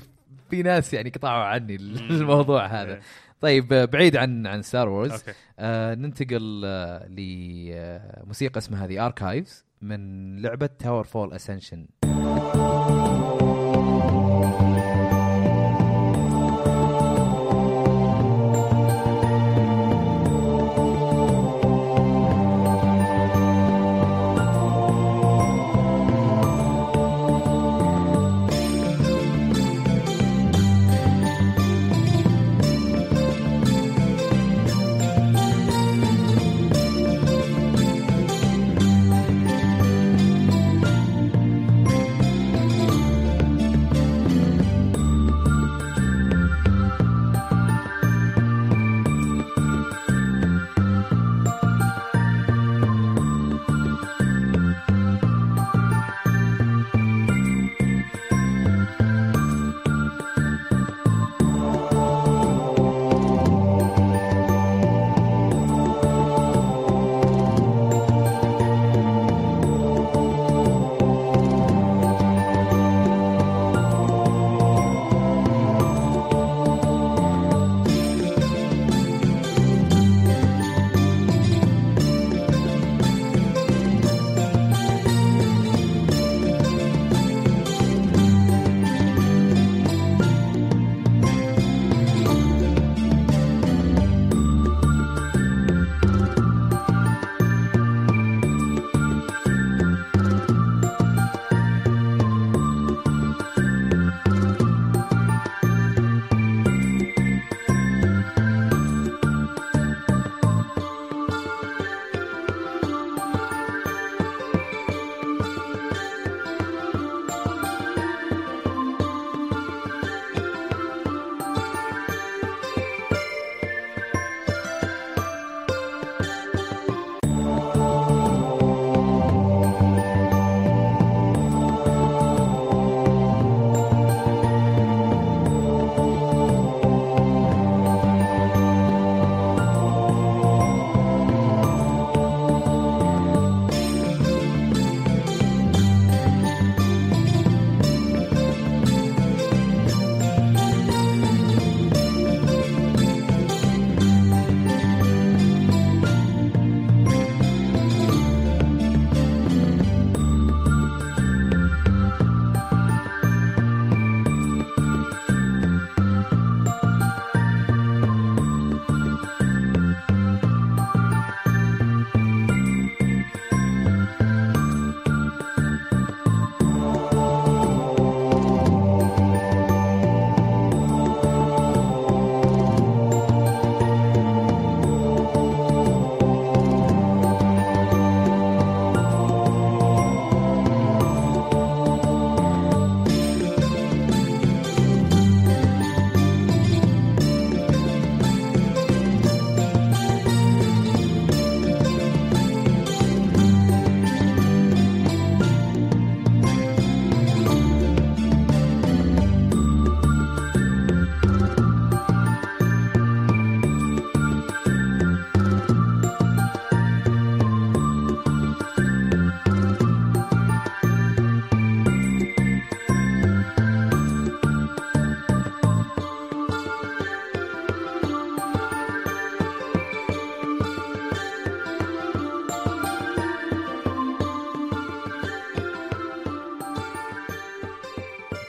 [0.50, 2.94] في ناس يعني قطعوا عني الموضوع هذا.
[2.94, 3.00] إيه.
[3.40, 5.24] طيب آه، بعيد عن عن Star Wars
[5.58, 11.86] آه ننتقل آه لموسيقى اسمها The Archives من لعبة TowerFall Ascension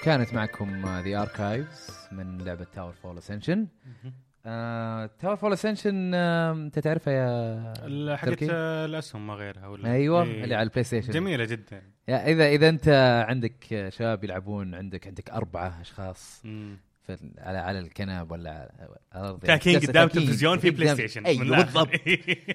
[0.05, 3.67] كانت معكم The Archives من لعبة TowerFall Ascension
[5.19, 10.43] TowerFall Ascension أنت تعرفها يا حقت؟ الأسهم ما غيرها ولا أيوه إيه.
[10.43, 12.89] اللي على ال PlayStation جميلة جدا يا اذا إذا أنت
[13.27, 16.77] عندك شباب يلعبون عندك عندك أربعة أشخاص مم.
[17.07, 20.21] في على على الكنب ولا على الأرض تاكين جالسة قدام تاكين.
[20.27, 21.57] تلفزيون في PlayStation أيوه.
[21.63, 21.89] بالضبط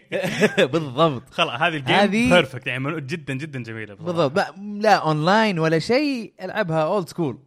[0.72, 3.94] بالضبط خلاص هذه ال game هذه- perfect يعني جدا جدا جميلة.
[3.94, 7.38] بالضبط لا اونلاين ولا شيء ألعبها old school.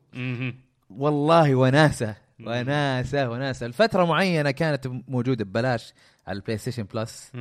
[0.89, 2.15] والله وناسة.
[2.39, 5.93] وناسة وناسة الفترة معينة كانت موجودة ببلاش
[6.27, 7.31] على ال PlayStation Plus.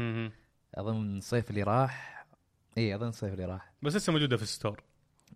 [0.74, 2.24] أظن الصيف اللي راح
[2.78, 4.80] اي أظن الصيف اللي راح بس لسه موجودة في الستور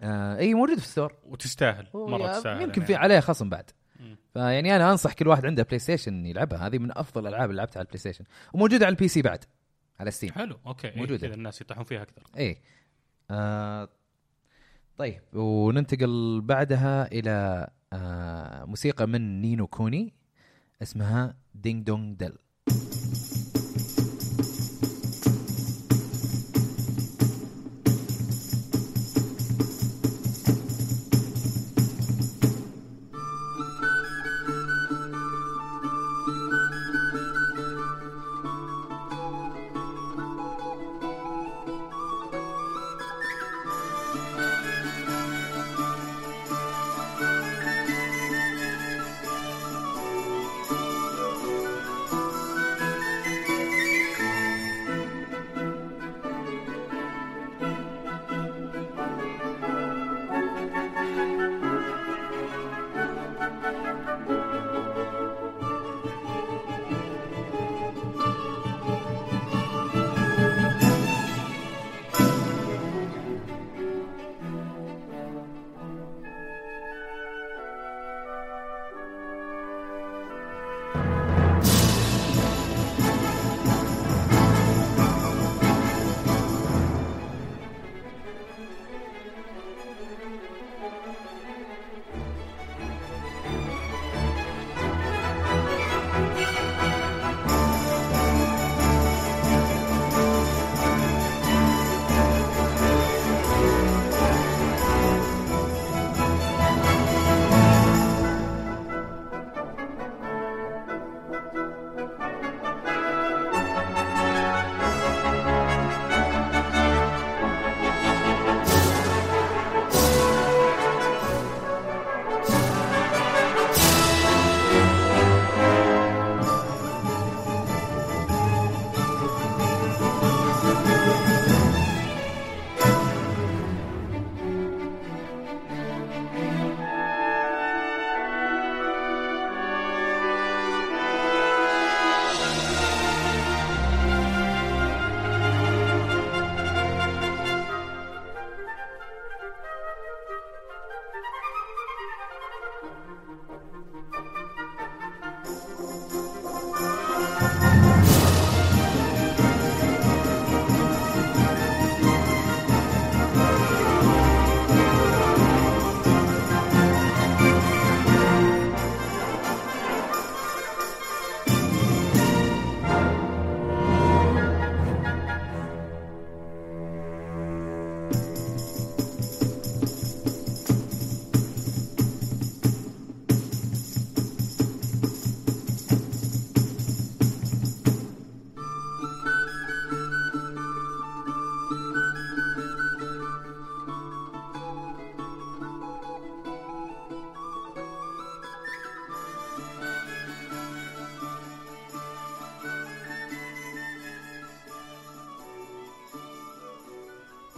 [0.02, 2.86] آه اي موجود في ال store وتستاهل مرة تستاهل يمكن يعني.
[2.86, 3.70] في عليه خصم بعد.
[4.34, 6.66] فيعني أنا أنصح كل واحد عنده PlayStation يلعبها.
[6.66, 9.44] هذه من أفضل الألعاب اللي لعبتها على ال PlayStation وموجودة على ال PC بعد
[10.00, 10.88] على Steam حلو okay.
[10.88, 11.26] إيه، موجودة.
[11.26, 12.22] كذا الناس يطيحون فيها أكثر.
[12.36, 12.62] إيه.
[13.30, 13.88] آه
[14.98, 20.14] طيب وننتقل بعدها إلى آه موسيقى من نينو كوني
[20.82, 22.38] اسمها دينج دونج دل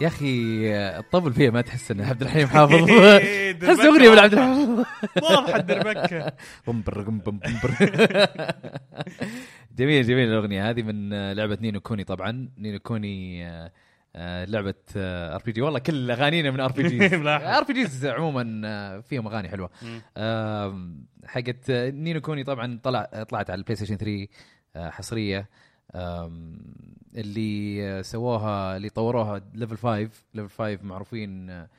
[0.01, 0.59] يا أخي
[0.99, 2.75] الطبل فيها ما تحس إن عبد الحليم حافظ.
[3.61, 4.77] تحس أغنية من عبد الحليم
[5.23, 6.33] واضح الدربكة.
[6.67, 7.71] بمبر بم بم بمبر.
[9.77, 12.49] جميل جميل الأغنية هذه من لعبة Ni no Kuni طبعا.
[12.57, 13.71] Ni no Kuni آه،
[14.15, 17.43] آه، لعبة RPG والله كل أغانينا من ار بي جي ملاحظ.
[17.45, 19.69] ار بي جيز عموما آه، فيهم أغاني حلوة.
[21.25, 24.27] حقت آه، Ni no Kuni طبعا طلع طلعت على ال PlayStation 3
[24.75, 25.49] آه، حصرية.
[27.15, 31.69] اللي آه، سووها اللي طوروها Level 5 Level 5 معروفين آه،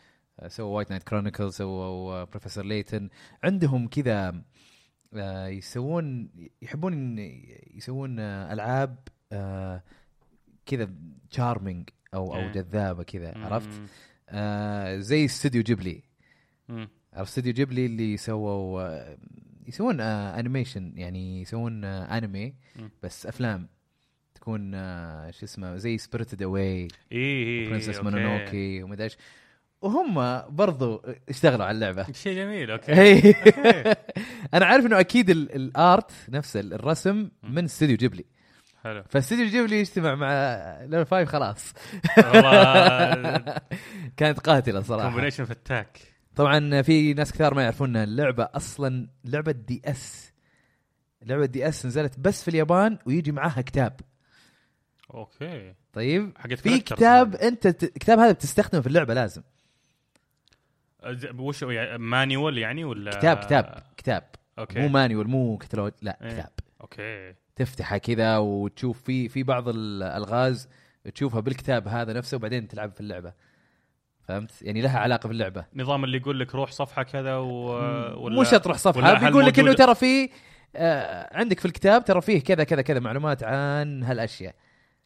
[0.48, 3.08] سووا White Knight Chronicle سووا Professor Layton
[3.44, 4.42] عندهم كذا
[5.14, 6.30] آه، يسوون
[6.62, 7.18] يحبون
[7.74, 8.96] يسوون آه، ألعاب
[9.32, 9.82] آه،
[10.66, 10.90] كذا
[11.30, 12.52] charming أو أو إيه.
[12.52, 13.80] جذابة كذا عرفت.
[14.28, 16.02] آه، زي استوديو جيبلي.
[16.68, 19.18] عرفت استوديو جيبلي اللي سووا آه،
[19.66, 22.54] يسوون آه animation يعني يسوون آه انمي.
[23.02, 23.68] بس أفلام
[24.40, 28.00] تكون آه شو اسمه زي Spirited Away إيه Princess.
[28.00, 29.16] Mononoke ومدري إيش.
[29.82, 32.06] وهم برضو اشتغلوا على اللعبة.
[32.22, 32.92] شيء جميل okay.
[32.92, 33.34] هي.
[34.54, 38.24] أنا عارف إنه أكيد ال- ال art نفسه الرسم من استوديو جيبلي
[38.84, 39.02] حلو.
[39.08, 40.30] فاستوديو جيبلي يجتمع مع
[40.82, 41.72] Level 5 خلاص.
[42.18, 43.44] والله.
[44.16, 45.08] كانت قاتلة صراحة.
[45.08, 45.98] combination فتاك
[46.36, 50.32] طبعا في ناس كثار ما يعرفون إن اللعبة أصلا لعبة DS
[51.22, 54.00] لعبة DS نزلت بس في اليابان ويجي معاها كتاب.
[55.14, 55.74] okay.
[55.92, 56.32] طيب.
[56.56, 57.48] في كتاب هذه.
[57.48, 57.84] أنت ت...
[57.84, 59.42] كتاب هذا بتستخدمه في اللعبة لازم.
[61.38, 64.22] وش يعني؟ manual يعني ولا؟ كتاب كتاب كتاب.
[64.58, 64.80] okay.
[64.80, 66.30] مو manual مو كتالوج لا إيه.
[66.30, 66.50] كتاب.
[66.80, 67.34] okay.
[67.56, 70.68] تفتحها كذا وتشوف في في بعض الألغاز
[71.14, 73.32] تشوفها بالكتاب هذا نفسه وبعدين تلعب في اللعبة.
[74.28, 77.66] فهمت؟ يعني لها علاقة باللعبه نظام اللي يقول لك روح صفحة كذا و...
[78.24, 80.30] ولا مو شرط تروح صفحة بيقول لك إنه؟ ترى في
[80.76, 84.54] آه عندك في الكتاب ترى فيه كذا كذا كذا معلومات عن هالأشياء.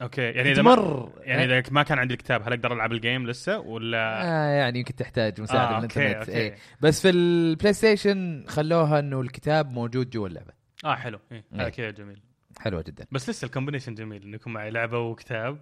[0.03, 0.63] okay يعني إذا.
[0.63, 4.49] تمر يعني إذا ما كان عندي الكتاب هل أقدر ألعب ال game لسه ولا آه
[4.55, 6.57] يعني يمكن تحتاج مساعدة آه، من الإنترنت okay إيه.
[6.81, 10.53] بس في ال PlayStation خلوها إنه الكتاب موجود جوا اللعبة
[10.85, 11.45] آه حلو إيه.
[11.55, 11.61] إيه.
[11.61, 12.21] هذا كذا جميل
[12.61, 15.59] حلوة جدا بس لسه ال combination جميل انه يكون معي لعبة وكتاب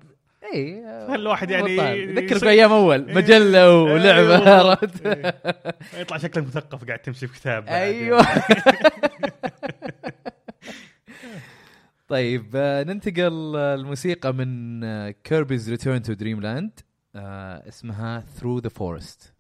[0.55, 3.15] اي الواحد يعني يذكرك يصير- بايام أول إيه.
[3.15, 4.71] مجلة ولعبة أيوة.
[4.71, 5.35] عرفت إيه.
[6.01, 7.75] يطلع شكلك مثقف قاعد تمشي في كتاب بعد.
[7.75, 8.27] أيوه
[12.13, 16.81] طيب آه، ننتقل آه، الموسيقى من Kirby's Return to Dream Land
[17.69, 19.35] اسمها Through the Forest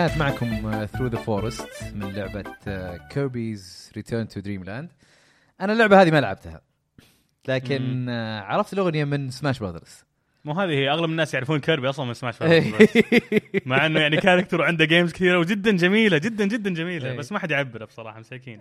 [0.00, 2.44] كانت معكم Through the Forest من لعبة
[3.10, 4.92] Kirby's Return to Dream Land
[5.60, 6.60] أنا اللعبة هذه ما لعبتها.
[7.48, 10.04] لكن آه، عرفت الأغنية من Smash Brothers
[10.44, 10.90] مو هذه هي.
[10.90, 12.64] أغلب الناس يعرفون كيربي أصلا من سماش بس.
[13.66, 17.10] مع إنه يعني character وعنده games كثيرة وجدا جميلة جدا جدا جميلة.
[17.10, 17.18] إيه.
[17.18, 18.58] بس ما حد يعبره بصراحة مساكين.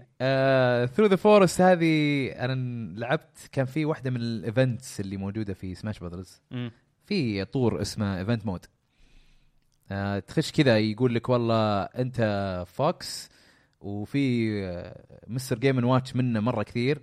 [0.95, 2.53] Through the Forest هذه أنا
[2.99, 6.71] لعبت كان في واحدة من ال events اللي موجودة في Smash Brothers مم.
[7.05, 8.65] في طور اسمه event mode
[10.27, 13.29] تخش كذا يقول لك والله أنت Fox
[13.81, 15.59] وفي آه، Mr.
[15.59, 17.01] Game & Watch منه مرة كثير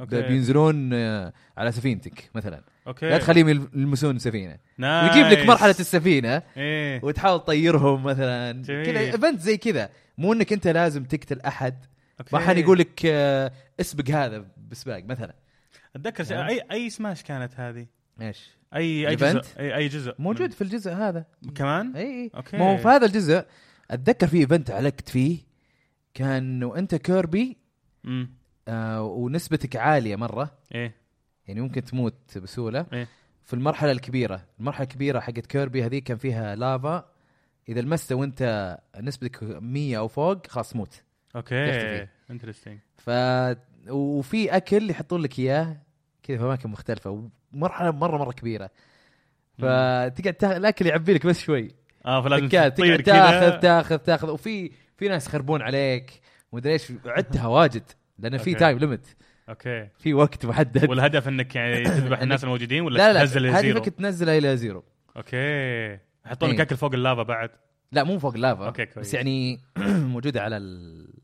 [0.00, 0.22] okay.
[0.22, 2.62] بينزلون آه، على سفينتك مثلا.
[2.86, 3.08] okay.
[3.08, 4.58] لا تخليهم يل- يلمسون السفينة.
[4.78, 5.16] nice.
[5.16, 7.00] ويجيب لك مرحلة السفينة إيه.
[7.04, 8.62] وتحاول تطيرهم مثلا.
[8.66, 9.90] كذا event زي كذا.
[10.18, 11.84] مو إنك أنت لازم تقتل أحد.
[12.20, 12.36] okay.
[12.36, 15.34] ما حد يقول لك آه، اسبق هذا بسباق مثلا.
[15.96, 17.86] أتذكر أي أي سماش كانت هذه؟
[18.20, 19.60] إيش؟ اي أي event؟ جزء.
[19.60, 20.14] اي, أي جزء.
[20.18, 21.24] موجود في الجزء هذا.
[21.54, 22.30] كمان؟ إي إي.
[22.34, 22.56] okay.
[22.56, 23.44] ما هو في هذا الجزء.
[23.90, 25.38] أتذكر في event علقت فيه.
[26.14, 27.56] كان انه أنت كيربي
[28.04, 28.30] امم
[28.68, 30.58] آه ونسبتك عالية مرة.
[30.74, 30.94] إيه.
[31.46, 32.86] يعني ممكن تموت بسهولة.
[32.92, 33.08] إيه.
[33.44, 34.46] في المرحلة الكبيرة.
[34.60, 37.10] المرحلة الكبيرة حقت كيربي هذيك كان فيها لافا.
[37.68, 41.02] إذا لمسته وأنت نسبتك 100 أو فوق خلاص تموت.
[41.36, 42.06] okay.
[42.30, 43.10] interesting ف
[43.88, 45.82] وفي أكل يحطون لك إياه.
[46.22, 47.30] كذا في أماكن مختلفة.
[47.54, 48.70] ومرحله مره مرة كبيرة.
[49.58, 51.74] فتقعد تاخذ الأكل يعبي لك بس شوي.
[52.06, 54.30] آه فلازم تقعد تاخذ تاخذ تاخذ.
[54.30, 56.20] وفي في ناس يخربون عليك.
[56.52, 56.92] ومدري إيش.
[57.06, 57.82] عدتها واجد.
[58.18, 58.54] لأن في.
[58.54, 59.16] time limit
[59.48, 59.88] okay.
[59.98, 60.90] في وقت محدد.
[60.90, 64.38] والهدف إنك يعني تذبح الناس الموجودين ولا لا لا تنزل لا هذه zero؟ فكرة تنزلها
[64.38, 64.84] إلى zero.
[65.16, 65.98] okay.
[66.26, 66.62] يحطون لك إيه.
[66.62, 67.50] أكل فوق اللافا بعد.
[67.92, 68.66] لا مو فوق ال lava.
[68.66, 69.08] okay، كويس.
[69.08, 69.60] بس يعني
[70.14, 70.56] موجودة على.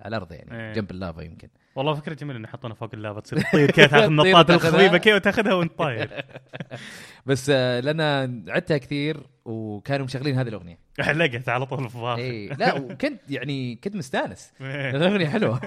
[0.01, 0.73] على الأرض يعني إيه.
[0.73, 1.48] جنب اللافا يمكن.
[1.77, 4.55] والله فكرة جميلة إنه يحطونها فوق اللافا تصير تطير كذا تاخذ وتاخذها.
[4.55, 6.24] الخفيفه كذا وتاخذها وانت طاير.
[7.27, 10.78] بس آه، لأن عدتها كثير وكانوا مشغلين هذه الأغنية.
[11.01, 14.53] حلقت على طول في الظاهر إي لا وكنت يعني كنت مستانس.
[14.61, 14.90] إيه.
[14.90, 15.61] الأغنية حلوة.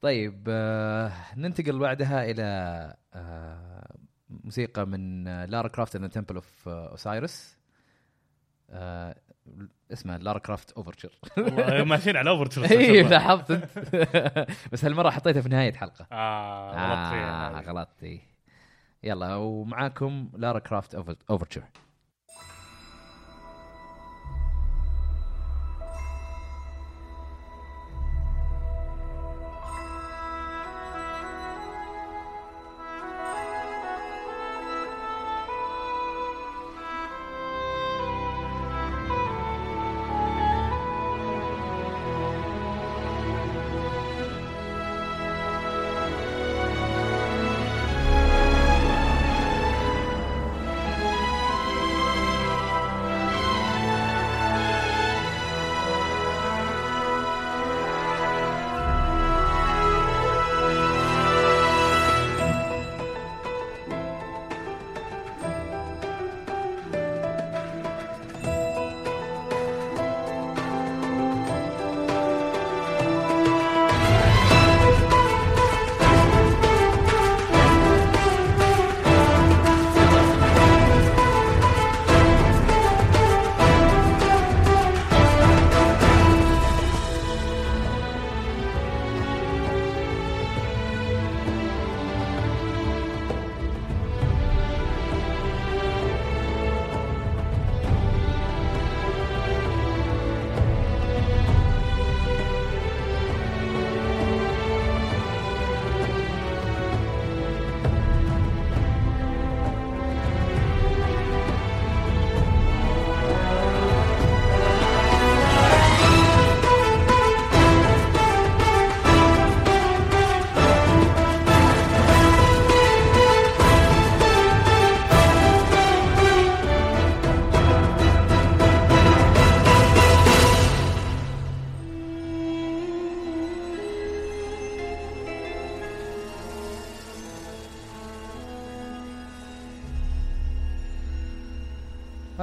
[0.00, 2.42] طيب آه ننتقل بعدها إلى
[3.14, 3.94] آه
[4.30, 7.58] موسيقى من Lara Croft and the Temple of Osiris
[9.92, 13.66] اسمها Lara Croft Overture والله ماشيين على over اي لاحظت أنت.
[14.72, 16.06] بس هالمرة حطيتها في نهاية حلقة.
[16.12, 17.60] آه غلطت فيها آه.
[17.60, 18.20] غلطت.
[19.02, 20.94] يلا ومعاكم Lara Croft
[21.30, 21.62] Overture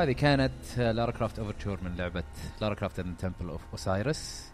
[0.06, 2.24] وهذه كانت Lara Croft Overture من لعبة
[2.62, 4.52] Lara Croft and the Temple of Osiris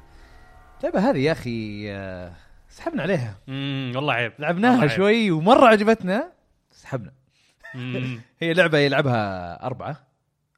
[0.80, 2.34] اللعبه هذه يا أخي آه،
[2.69, 4.98] سحبنا عليها امم والله عيب لعبناها والله عيب.
[4.98, 6.32] شوي ومرة عجبتنا
[6.72, 7.11] سحبنا.
[8.40, 10.07] هي لعبة يلعبها أربعة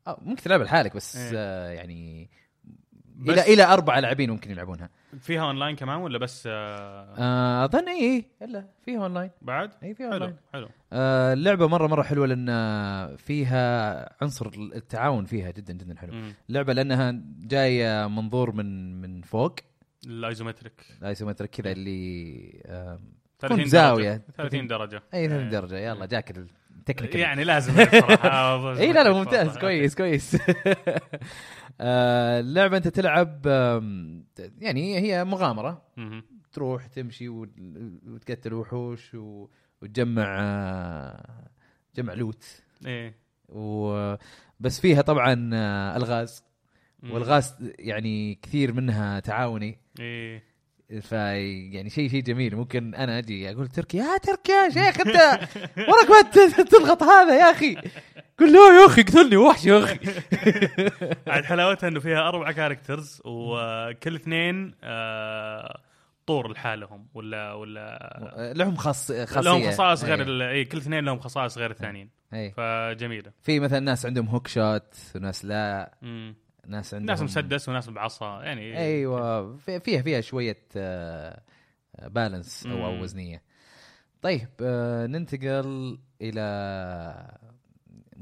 [0.07, 1.31] آه، ممكن تلعبها لحالك بس إيه.
[1.35, 2.29] آه، يعني
[3.15, 7.89] بس إلى إلى أربعة لاعبين ممكن يلعبونها فيها اونلاين كمان ولا بس آه؟ آه، أظن
[7.89, 10.69] اي الا فيها اونلاين بعد؟ اي فيها حلو اونلاين حلو.
[10.93, 12.47] آه، اللعبة مرة مرة حلوة لأن
[13.17, 16.13] فيها عنصر التعاون فيها جدا جدا حلو.
[16.13, 16.33] مم.
[16.49, 19.55] اللعبة لأنها جاية منظور من من فوق.
[20.07, 20.73] ال isometric.
[21.01, 22.99] ال isometric كذا اللي آه،
[23.39, 24.11] 30 زاوية.
[24.11, 24.21] درجة.
[24.37, 25.03] 30 درجة.
[25.13, 25.49] اي 30 إيه.
[25.51, 25.77] درجة.
[25.79, 26.33] يلا جاك
[26.77, 28.77] ال technical يعني لازم صراحة.
[28.81, 30.37] اي لا لا ممتاز كويس كويس.
[31.83, 33.45] اللعبة أنت تلعب
[34.59, 35.81] يعني هي مغامرة.
[36.53, 37.49] تروح تمشي وت-
[38.07, 39.15] وتقتل وحوش
[39.81, 41.47] وتجمع آه،
[41.95, 42.45] جمع لوت.
[42.85, 43.15] إيه.
[43.49, 44.15] و
[44.59, 46.43] بس فيها طبعا آه، ألغاز.
[47.03, 49.77] والغاز يعني كثير منها تعاوني.
[49.99, 50.43] إيه.
[51.01, 52.55] ف يعني شيء شيء جميل.
[52.55, 55.17] ممكن أنا أجي أقول تركي يا تركي يا شيخ أنت
[55.89, 57.75] وراك ما تضغط هذا يا أخي.
[58.39, 59.99] قل له يا أخي قتلني وحش يا أخي.
[61.31, 65.79] عاد حلاوتها إنه فيها أربع كاركترز وكل اثنين آه
[66.25, 69.41] طور لحالهم ولا ولا لهم خاص خاصية.
[69.41, 70.27] لهم خصائص غير إيه.
[70.27, 72.09] ال- اي كل اثنين لهم خصائص غير الثانيين.
[72.33, 72.51] إيه.
[72.51, 73.31] فجميلة.
[73.41, 75.93] في مثلا ناس عندهم hookshot وناس لا.
[76.01, 76.35] مم.
[76.67, 79.55] ناس عندهم ناس مسدس وناس بعصا يعني أيوه.
[79.57, 81.41] في- فيها فيها شوية آه،
[82.07, 83.01] balance أو أو مم.
[83.01, 83.41] وزنية.
[84.21, 86.41] طيب آه، ننتقل إلى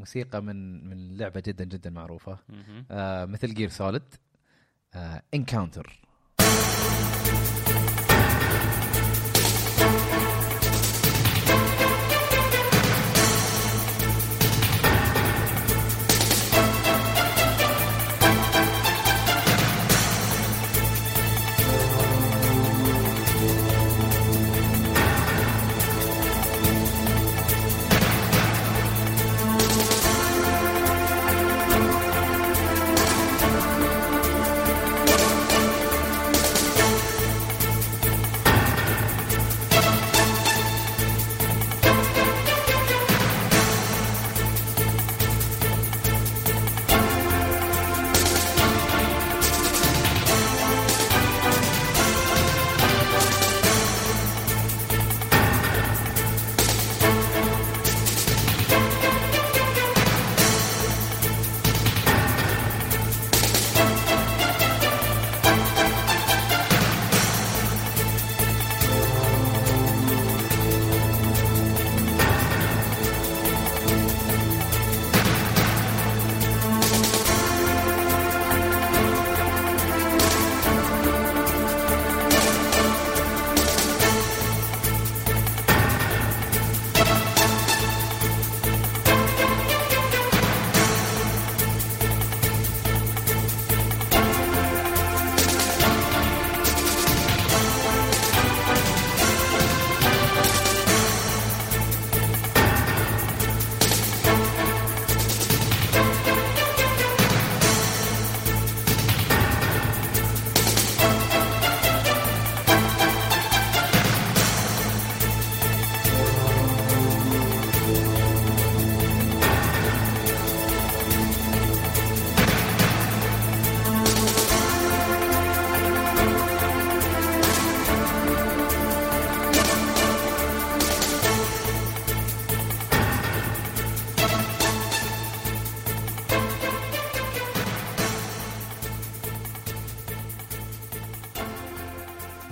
[0.02, 2.38] موسيقى من من لعبة جدا جدا معروفة.
[2.92, 4.04] آه، Metal Gear Solid
[5.34, 6.00] انكاونتر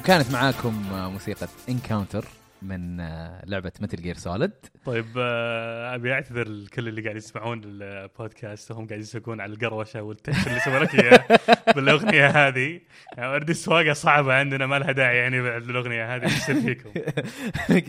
[0.10, 2.26] وكانت معاكم موسيقى انكاونتر
[2.62, 2.98] من
[3.46, 4.52] لعبة مثل جير سوليد
[4.86, 8.72] طيب آه، أبي أعتذر لكل اللي قاعد يسمعون البودكاست.
[8.72, 11.26] وهم قاعد يسوقون على القروشة والتش اللي سوى لك إياه
[11.76, 12.82] بالأغنية هذه.
[13.18, 16.24] يعني ورد السواقة صعبة عندنا ما لها داعي يعني بعد الاغنيه هذه.
[16.24, 16.92] إيش فيكم؟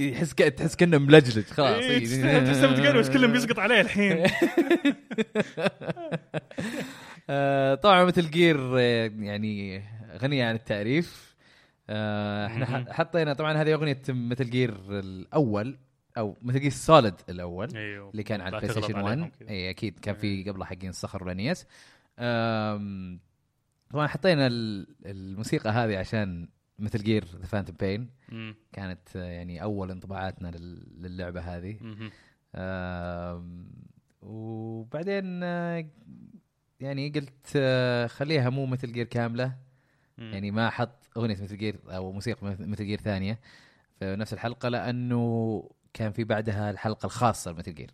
[0.05, 1.83] يحس تحس كأنه ملجلج خلاص.
[1.83, 4.27] إيه، تستاهل تستاهل تقلوش كلهم بيسقط عليه الحين.
[7.31, 9.83] آه، طبعا Metal Gear آه، يعني
[10.23, 11.30] غنية عن التعريف.
[12.47, 12.87] إحنا مهم.
[12.87, 15.79] ح- حطينا طبعا هذه أغنية Metal Gear الأول
[16.19, 18.11] أو Metal Gear Solid الأول إيوه.
[18.11, 19.49] اللي كان على لا ال PlayStation عليهم 1 كذا.
[19.51, 21.66] إي أكيد كان في قبله حقين الصخر وال NES
[23.91, 28.11] طبعا حطينا ال- الموسيقى هذه عشان Metal Gear The Phantom Pain.
[28.73, 31.77] كانت آه، يعني أول انطباعاتنا لل- للعبة هذه.
[34.23, 35.87] وبعدين آه،
[36.81, 39.70] يعني قلت آه، خليها مو Metal Gear كاملة.
[40.21, 40.33] مم.
[40.33, 43.41] يعني ما أحط أغنية Metal Gear أو موسيقى Metal Gear ثانية.
[43.99, 47.91] في نفس الحلقة لأنه كان في بعدها الحلقة الخاصة ل Metal Gear.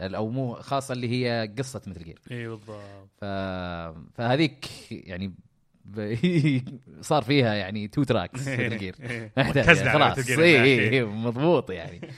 [0.00, 3.08] أو مو خاصة اللي هي قصة Metal Gear اي بالضبط.
[3.20, 3.24] ف...
[4.14, 5.34] فهذيك يعني
[5.84, 6.14] ب...
[7.00, 9.32] صار فيها يعني two tracks Metal Gear إيه.
[9.38, 10.28] على خلاص.
[10.28, 11.04] اي إيه.
[11.04, 12.00] مضبوط يعني.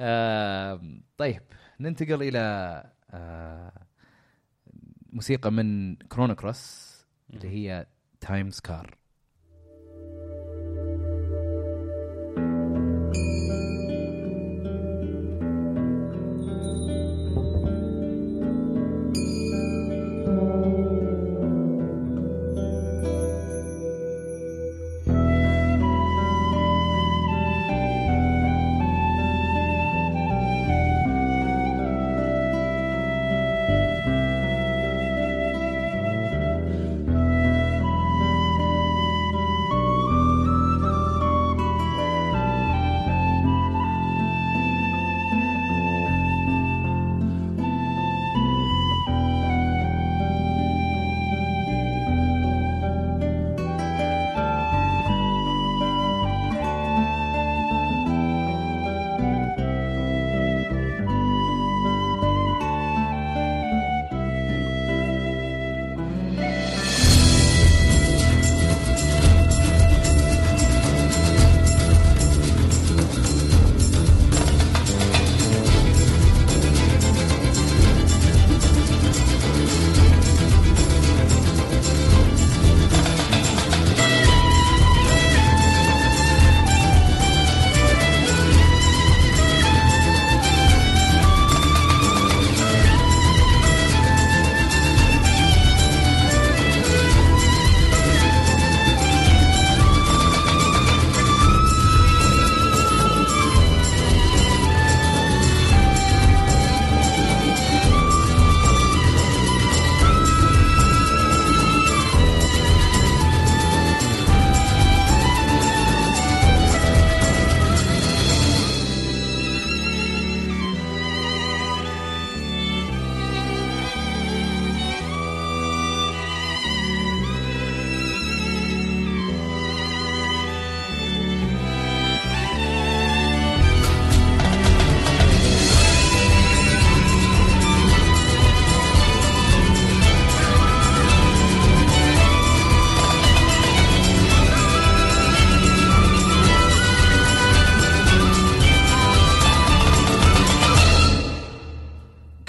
[0.00, 0.80] آه
[1.16, 1.42] طيب
[1.80, 3.72] ننتقل إلى آه
[5.12, 6.90] موسيقى من Chrono Cross
[7.34, 7.86] اللي هي
[8.20, 8.99] Time's Scar.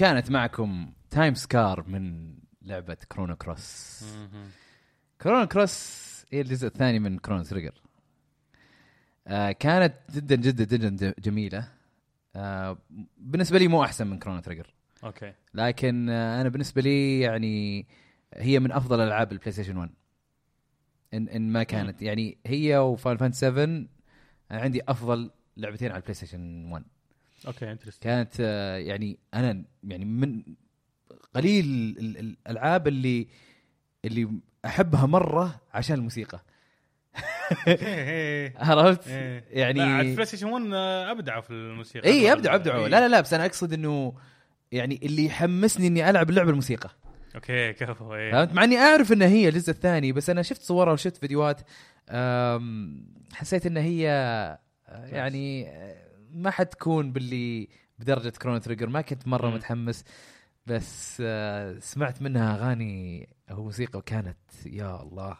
[0.01, 4.03] كانت معكم Time's Scar من لعبة Chrono Cross.
[5.21, 7.81] Chrono Cross هي الجزء الثاني من Chrono Trigger
[9.27, 11.67] آه كانت جدا جدا جدا جميلة.
[12.35, 12.77] آه
[13.17, 15.33] بالنسبة لي مو أحسن من Chrono Trigger okay.
[15.53, 17.87] لكن آه أنا بالنسبة لي يعني
[18.33, 19.89] هي من أفضل ألعاب ال PlayStation 1
[21.13, 22.01] إن إن ما كانت.
[22.01, 23.89] يعني هي و Final Fantasy 7 أنا
[24.51, 26.85] عندي أفضل لعبتين على ال PlayStation 1
[27.47, 30.43] okay interesting كانت آه، يعني أنا يعني من
[31.35, 33.27] قليل ال- ال- الألعاب اللي
[34.05, 34.29] اللي
[34.65, 36.39] أحبها مرة عشان الموسيقى.
[38.57, 39.07] عرفت؟
[39.49, 42.09] يعني لا على ال PlayStation 1 آه، أبدعوا في الموسيقى.
[42.09, 42.55] اي أبدعوا.
[42.55, 42.87] أبدعوا إيه.
[42.87, 44.13] لا لا لا بس أنا أقصد إنه
[44.71, 46.89] يعني اللي يحمسني إني ألعب اللعبه الموسيقى.
[47.35, 48.31] okay كفو إيه.
[48.31, 51.61] فهمت؟ مع إني أعرف انها هي الجزء الثاني بس أنا شفت صورها وشفت فيديوهات
[53.33, 54.09] حسيت إن هي
[54.87, 57.67] آه، يعني آه، ما حتكون باللي
[57.99, 58.89] بدرجة Chrono Trigger.
[58.89, 59.55] ما كنت مرة مم.
[59.55, 60.05] متحمس
[60.67, 65.37] بس آه، سمعت منها أغاني أو موسيقى وكانت يا الله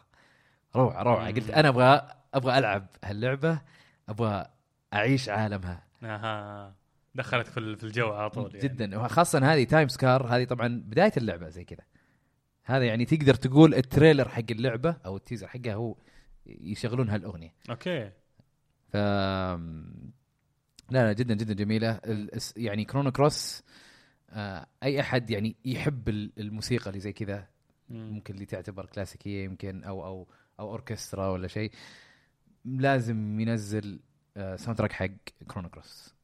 [0.76, 1.30] روعة روعة.
[1.30, 3.60] قلت أنا أبغى أبغى ألعب هاللعبة
[4.08, 4.46] أبغى
[4.94, 5.82] أعيش عالمها.
[6.02, 6.74] أها.
[7.14, 8.68] دخلت في الجو على طول يعني.
[8.68, 8.98] جدا.
[8.98, 11.84] وخاصة هذه Time's Scar هذه طبعا بداية اللعبة زي كذا.
[12.64, 15.96] هذا يعني تقدر تقول ال trailer حق اللعبة أو ال teaser حقها هو
[16.46, 17.54] يشغلون هالأغنية.
[17.70, 18.10] okay.
[18.92, 18.96] ف
[20.90, 22.00] لا لا جدا جدا جميلة.
[22.56, 23.62] يعني Chrono Cross
[24.30, 27.48] آه، أي أحد يعني يحب ال- الموسيقى اللي زي كذا
[27.88, 28.10] مم.
[28.12, 30.28] ممكن اللي تعتبر كلاسيكية يمكن أو أو
[30.60, 31.72] أو أوركسترا ولا شيء
[32.64, 34.00] لازم ينزل
[34.36, 35.10] آه، soundtrack حق
[35.48, 36.14] Chrono Cross.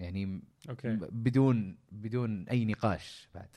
[0.00, 0.96] يعني okay.
[1.00, 3.48] بدون بدون أي نقاش بعد.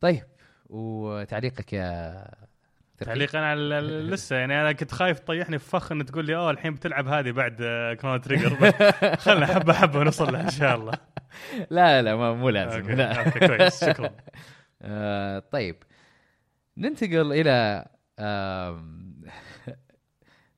[0.00, 0.24] طيب
[0.70, 2.47] وتعليقك يا
[2.98, 3.80] تركي؟ تعليق أنا على
[4.10, 7.30] لسه يعني أنا كنت خايف تطيحني في فخ ان تقول لي اوه الحين بتلعب هذه
[7.30, 8.72] بعد آه، Chrono Trigger.
[9.24, 10.92] خلنا حبة حبة ونوصل لها إن شاء الله.
[11.70, 12.80] لا لا ما مو لازم.
[12.80, 13.24] okay لا.
[13.24, 14.10] okay كويس شكرا.
[14.82, 15.76] آه طيب.
[16.76, 17.86] ننتقل إلى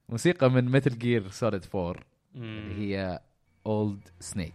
[0.08, 1.94] موسيقى من Metal Gear Solid 4
[2.34, 3.20] اللي هي
[3.66, 4.54] Old Snake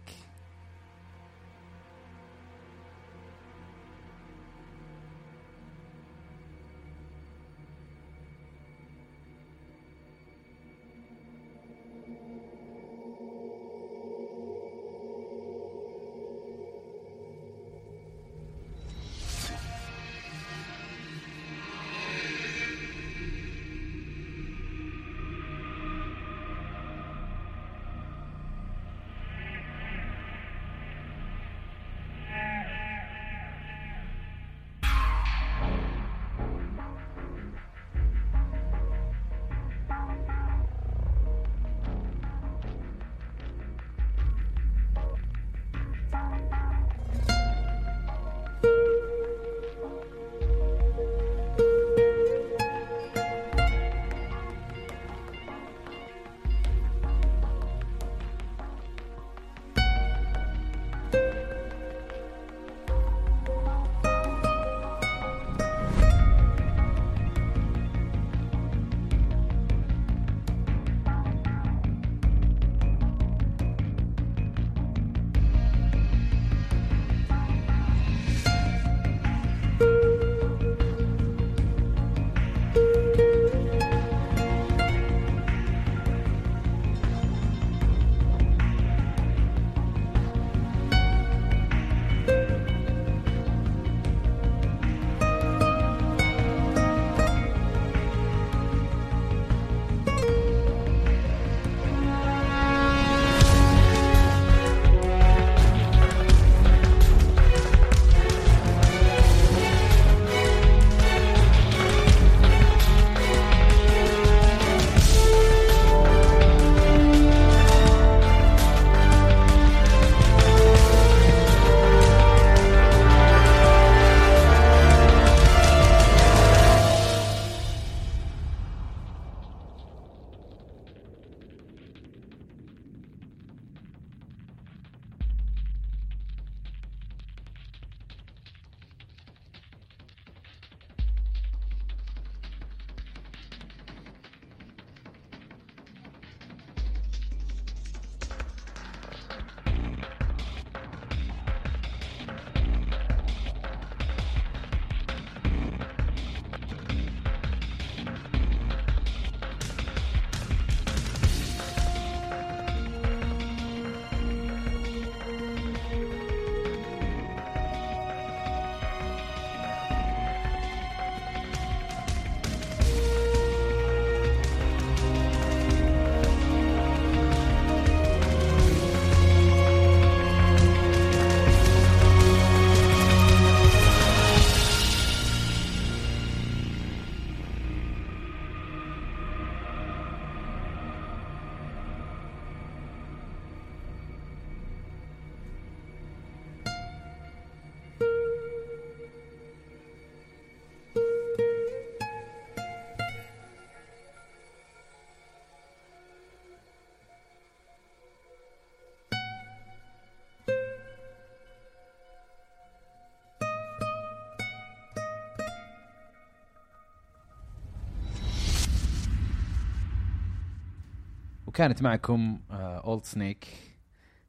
[221.56, 223.46] وكانت معكم Old Snake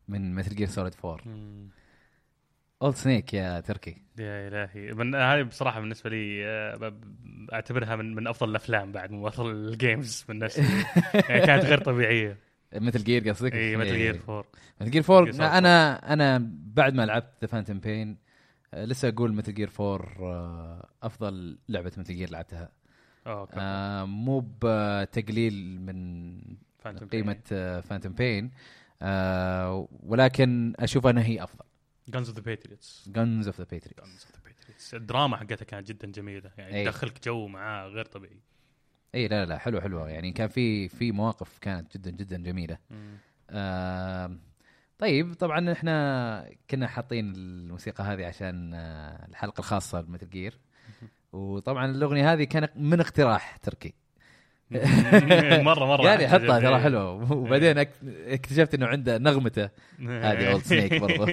[0.08, 1.70] من Metal Gear Solid 4 مم.
[2.82, 4.02] Old Snake يا تركي.
[4.20, 4.94] يا إلهي.
[4.94, 6.94] من هذه بصراحة بالنسبة لي آه،
[7.54, 10.86] أعتبرها من من أفضل الأفلام بعد مو أفضل ال games بالنسبة لي
[11.30, 12.38] يعني كانت غير طبيعية.
[12.74, 14.46] Metal Gear قصدك؟ إي Metal Gear 4
[14.82, 18.18] Metal Gear 4 Gear Solid أنا أنا بعد ما لعبت The Phantom Pain
[18.74, 22.72] لسه أقول Metal Gear 4 آه، أفضل لعبة Metal Gear لعبتها.
[23.28, 23.54] okay.
[23.58, 26.38] آه، مو بتقليل من
[27.12, 27.42] قيمة
[27.82, 28.52] Phantom Pain
[30.04, 31.66] ولكن أشوف انها هي أفضل.
[32.08, 36.52] Guns of the Patriots Guns of the Patriots الدراما حقتها كانت جدا جميلة.
[36.58, 36.84] يعني.
[36.86, 38.40] تدخلك جو معاه غير طبيعي.
[39.16, 40.10] اي لا لا حلوة حلوة.
[40.10, 42.78] يعني كان في في مواقف كانت جدا جدا جميلة.
[43.52, 44.40] آم،
[44.98, 50.60] طيب طبعا إحنا كنا حاطين الموسيقى هذه عشان آه، الحلقة الخاصة ب Metal Gear
[51.34, 53.94] وطبعا الأغنية هذه كانت من اقتراح تركي.
[54.72, 56.80] مره مرة قال يحطها ترى.
[56.80, 57.32] حلوة.
[57.34, 57.88] وبعدين أك-
[58.28, 59.70] اكتشفت إنه عنده نغمته.
[60.00, 61.26] هذه اولد سنيك برضو.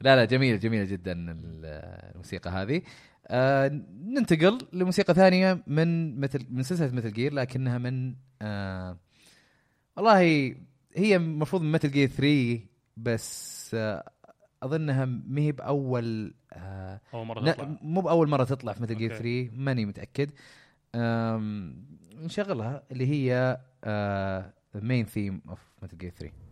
[0.00, 2.82] لا لا جميلة جميلة جدا ال- الموسيقى هذه.
[3.28, 8.98] آه ننتقل لموسيقى ثانية من مثل من سلسلة مثل جير لكنها من آه
[9.96, 10.20] والله
[10.96, 12.60] هي المفروض من مثل جير 3
[12.96, 14.10] بس آه
[14.62, 17.76] أظنها ما هي بأول آه أول مرة تطلع.
[17.82, 19.44] مو بأول مرة تطلع في Metal Gear okay.
[19.48, 20.28] 3 ماني متأكد.
[20.30, 20.34] أم،
[22.24, 26.43] نشغلها اللي هي آه، main theme of Metal Gear 3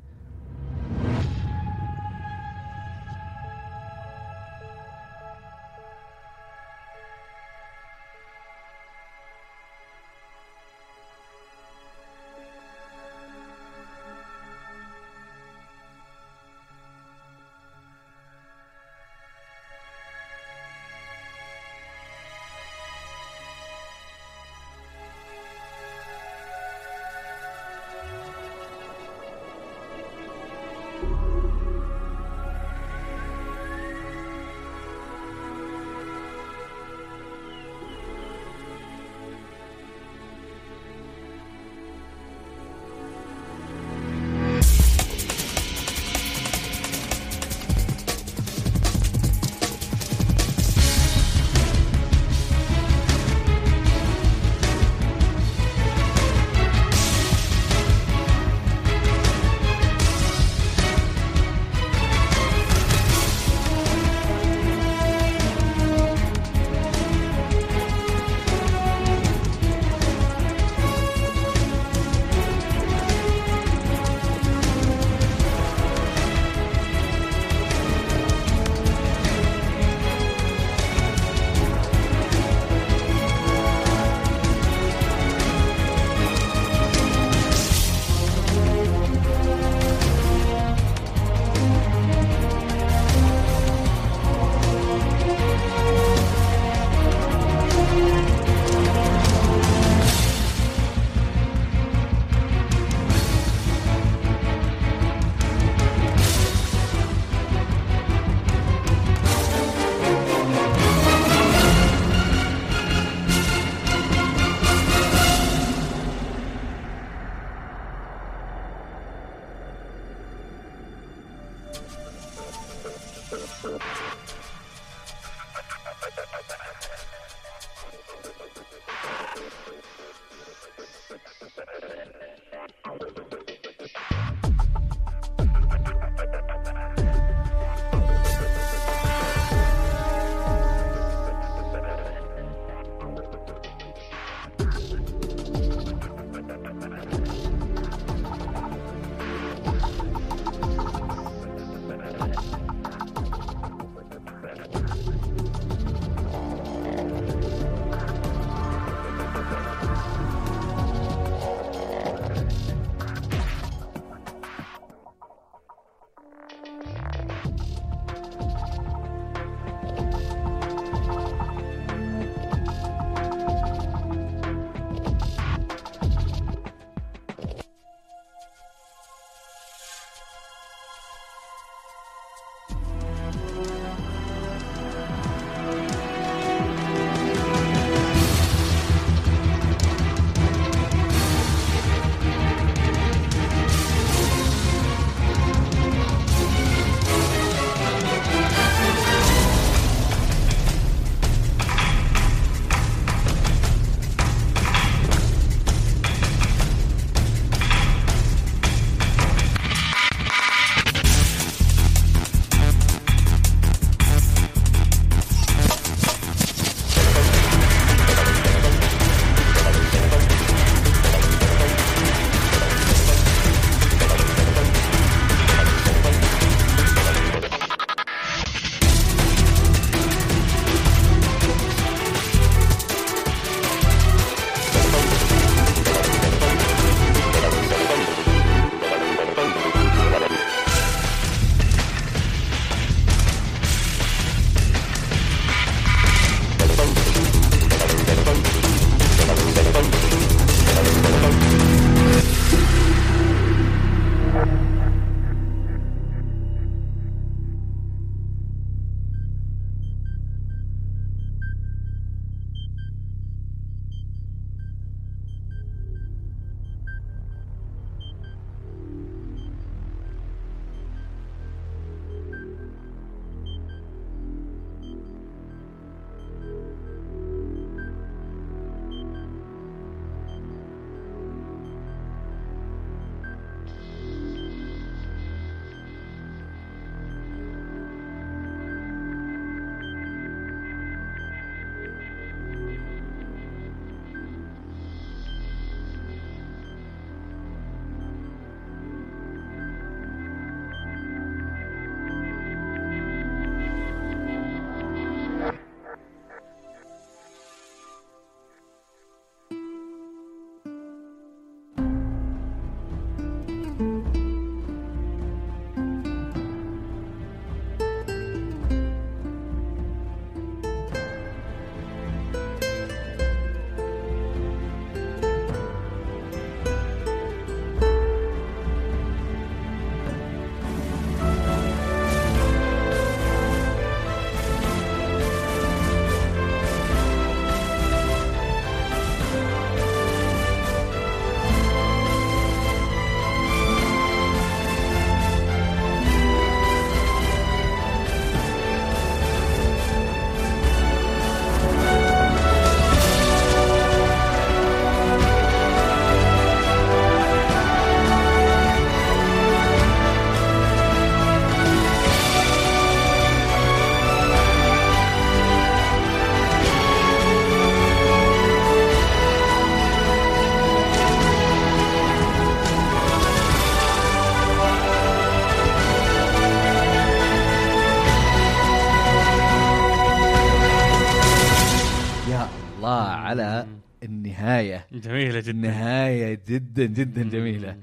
[386.72, 387.78] جدا جدا جميلة.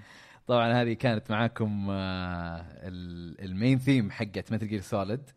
[0.48, 5.30] طبعا هذه كانت معاكم آه، ال- ال main theme حقت Metal Gear Solid.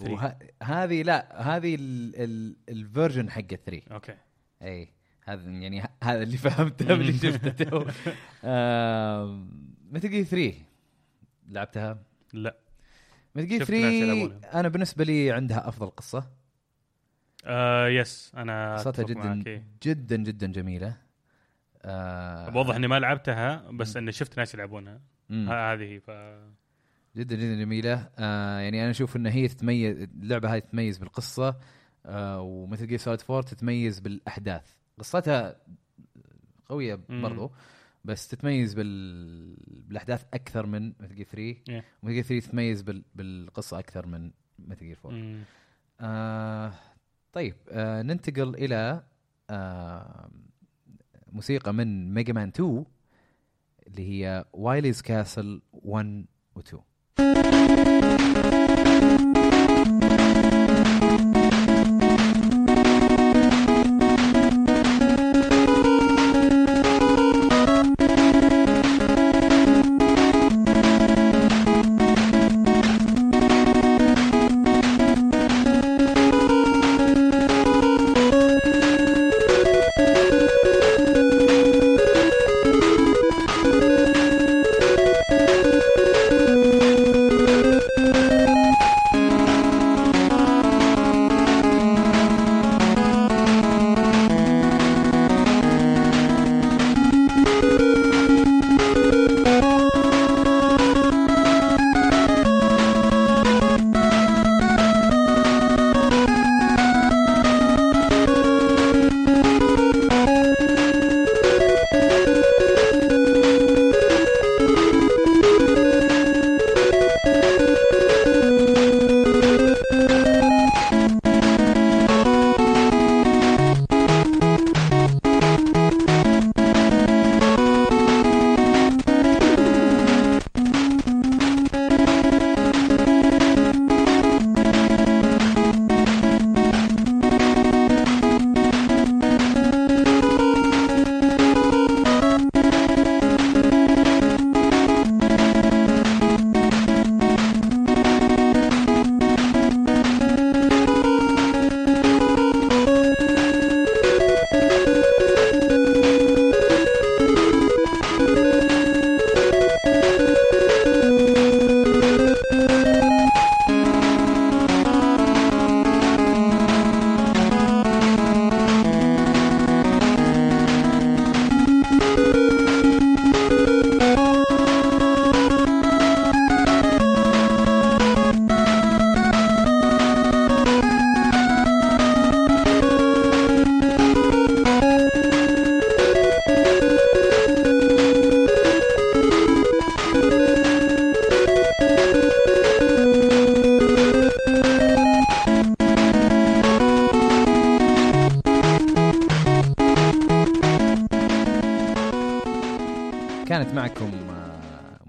[0.00, 4.14] وهذه لا هذه ال- ال- ال version حقت 3 okay.
[4.62, 4.88] إي
[5.24, 7.84] هذا يعني هذا اللي فهمته من اللي شفته تو.
[9.92, 10.54] Metal Gear 3
[11.48, 11.98] لعبتها؟
[12.32, 12.56] لا.
[13.34, 14.60] Metal Gear شفت ناس 3 يلعبونها.
[14.60, 16.30] أنا بالنسبة لي عندها أفضل قصة.
[17.44, 19.62] آه yes أنا قصتها جدا معك،.
[19.82, 20.96] جدا جدا جميلة.
[21.86, 25.00] آه بوضح إني ما لعبتها بس إني شفت ناس يلعبونها
[25.30, 26.10] هذه ف
[27.16, 31.56] جدا جدا جميلة آه يعني أنا أشوف إن هي تتميز اللعبة هاي تتميز بالقصة
[32.06, 35.56] آه و Metal Gear Solid 4 تتميز بالأحداث قصتها
[36.68, 36.98] قوية.
[37.08, 37.52] برضو
[38.04, 39.56] بس تتميز بال...
[39.88, 41.84] بالأحداث أكثر من Metal Gear 3 Yeah.
[42.02, 43.02] Metal Gear 3 تتميز بال...
[43.14, 45.42] بالقصة أكثر من Metal Gear 4 مم.
[46.00, 46.72] آه
[47.32, 49.02] طيب آه ننتقل إلى
[49.50, 50.30] آه
[51.36, 52.84] موسيقى من Mega Man 2
[53.86, 58.15] اللي هي Wily's Castle 1 و 2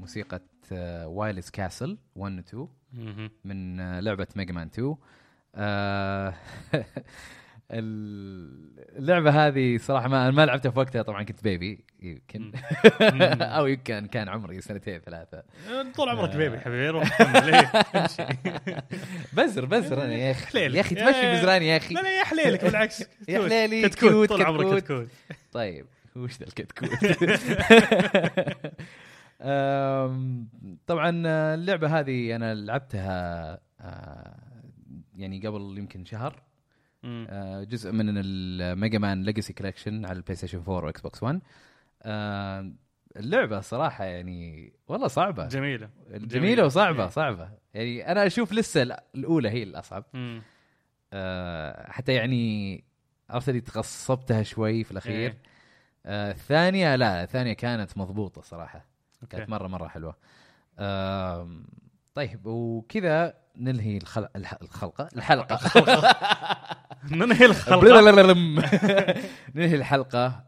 [0.08, 0.42] موسيقى
[1.06, 3.32] Wily's Castle 1 و 2 مهم.
[3.46, 4.96] من آه، لعبة Mega Man 2
[5.56, 6.34] آه،
[7.72, 12.52] اللعبة هذه صراحة ما ما لعبتها في وقتها طبعا كنت baby يمكن
[13.58, 15.44] أو يمكن كان عمري سنتين ثلاثة.
[15.96, 17.72] طول عمرك baby حبيبي روح إيه،
[19.38, 20.60] بزر بزر أنا يا أخي.
[20.60, 21.94] يا أخي تمشي بزراني يا أخي.
[21.94, 25.08] لا لا يا حليلك بالعكس يا حليلي، كتكوت طول عمرك كتكوت.
[25.52, 25.86] طيب
[26.16, 26.90] وش ذا الكتكوت؟
[30.88, 34.36] طبعا آه، اللعبة هذه أنا لعبتها آه،
[35.16, 36.42] يعني قبل يمكن شهر.
[37.06, 41.42] آه، جزء من ال Mega Man Legacy Collection على ال PlayStation 4 و Xbox 1
[42.04, 42.72] آه،
[43.18, 45.48] اللعبة صراحة يعني والله صعبة.
[45.48, 45.90] جميلة.
[46.10, 47.10] جميلة وصعبة إيه.
[47.10, 47.50] صعبة.
[47.74, 50.04] يعني أنا أشوف لسه الأولى هي الأصعب.
[51.14, 52.84] آه، حتى يعني
[53.30, 55.14] عرفت اللي تغصبتها شوي في الأخير.
[55.32, 55.38] إيه.
[56.06, 58.86] آه، الثانية لا الثانية كانت مضبوطة صراحة.
[59.24, 59.38] أوكي.
[59.38, 60.16] كانت مره مرة حلوة.
[62.14, 64.28] طيب وكذا ننهي الخل...
[64.36, 65.10] الخلقة.
[65.16, 65.60] الحلقة.
[67.12, 67.82] ننهي الخلقة.
[69.56, 70.44] ننهي الحلقة.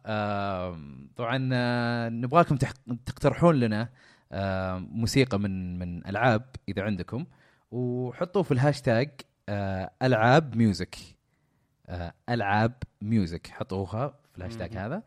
[1.16, 2.56] طبعا آه، نبغاكم.
[3.06, 3.90] تقترحون لنا
[4.78, 7.26] موسيقى من من ألعاب إذا عندكم
[7.72, 9.10] وحطوا في الهاشتاج
[9.50, 10.96] آه، ألعاب music.
[11.88, 13.48] آه، ألعاب music.
[13.48, 14.78] حطوها في الهاشتاج.
[14.78, 15.04] هذا.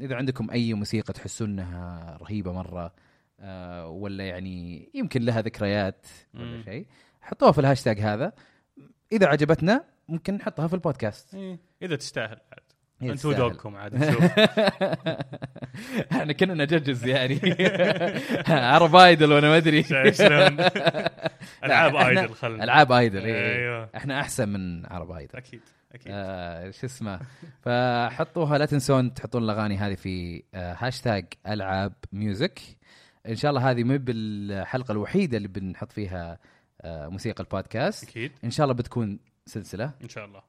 [0.00, 2.94] إذا عندكم أي موسيقى تحسون إنها رهيبة مرة
[3.40, 6.62] آه، ولا يعني يمكن لها ذكريات ولا.
[6.64, 6.86] شيء
[7.20, 8.32] حطوها في الهاشتاج هذا
[9.12, 11.58] إذا عجبتنا ممكن نحطها في البودكاست إيه.
[11.82, 12.40] إذا تستاهل
[13.04, 13.42] عاد هي انت تستاهل.
[13.42, 13.94] وذوقكم عاد
[16.12, 17.40] إحنا كنا نججز يعني.
[18.72, 19.82] Arab Idol وأنا ما أدري.
[20.12, 20.56] شلون؟
[21.64, 22.64] ألعاب Idol خلنا.
[22.64, 23.56] ألعاب Idol إيه.
[23.56, 23.88] أيوه.
[23.96, 25.36] إحنا أحسن من Arab Idol.
[25.36, 25.60] أكيد
[25.94, 26.12] أكيد.
[26.14, 27.20] آه شو اسمه.
[27.62, 32.60] فحطوها لا تنسون تحطون الأغاني هذه في آه هاشتاج ألعاب music.
[33.28, 36.38] إن شاء الله هذه مو بالحلقة الوحيدة اللي بنحط فيها
[36.82, 38.08] آه موسيقى البودكاست.
[38.08, 38.32] أكيد.
[38.44, 39.90] إن شاء الله بتكون سلسلة.
[40.02, 40.42] إن شاء الله.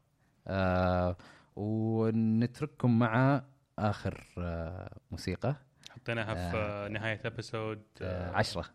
[0.47, 1.17] آه
[1.55, 3.43] ونترككم مع
[3.79, 5.55] آخر آه موسيقى.
[5.91, 8.65] حطيناها في آه نهاية episode آه عشرة.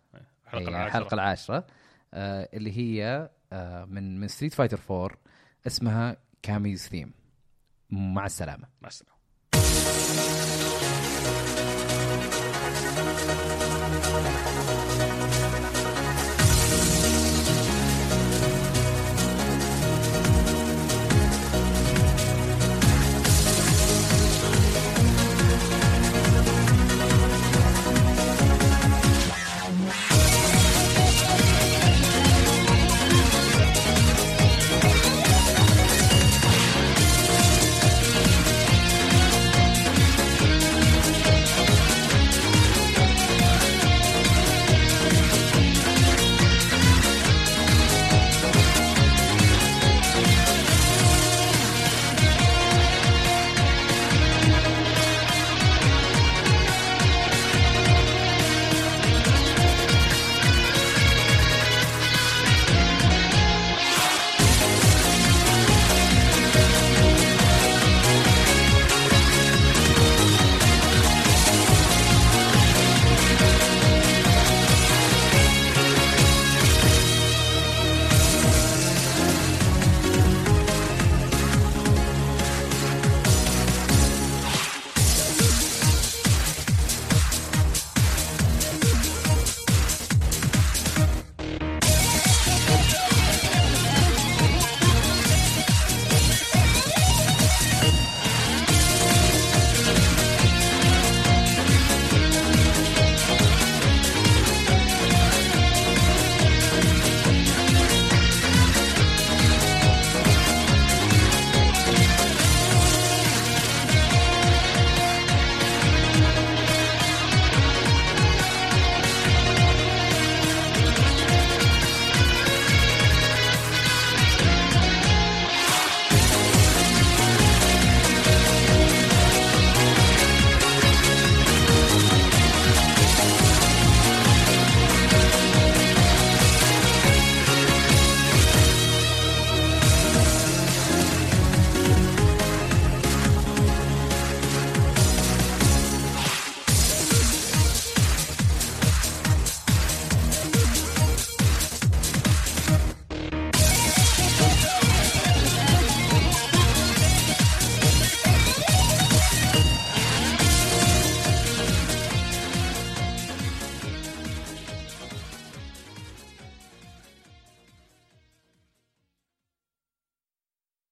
[0.47, 0.87] الحلقة هي العاشرة.
[0.99, 1.67] الحلقة العاشرة.
[2.15, 5.11] آه اللي هي آه من من Street Fighter 4
[5.67, 7.13] اسمها Cammy's theme
[7.91, 8.69] مع السلامة.
[8.83, 9.21] مع السلامة.
[13.43, 14.80] Thank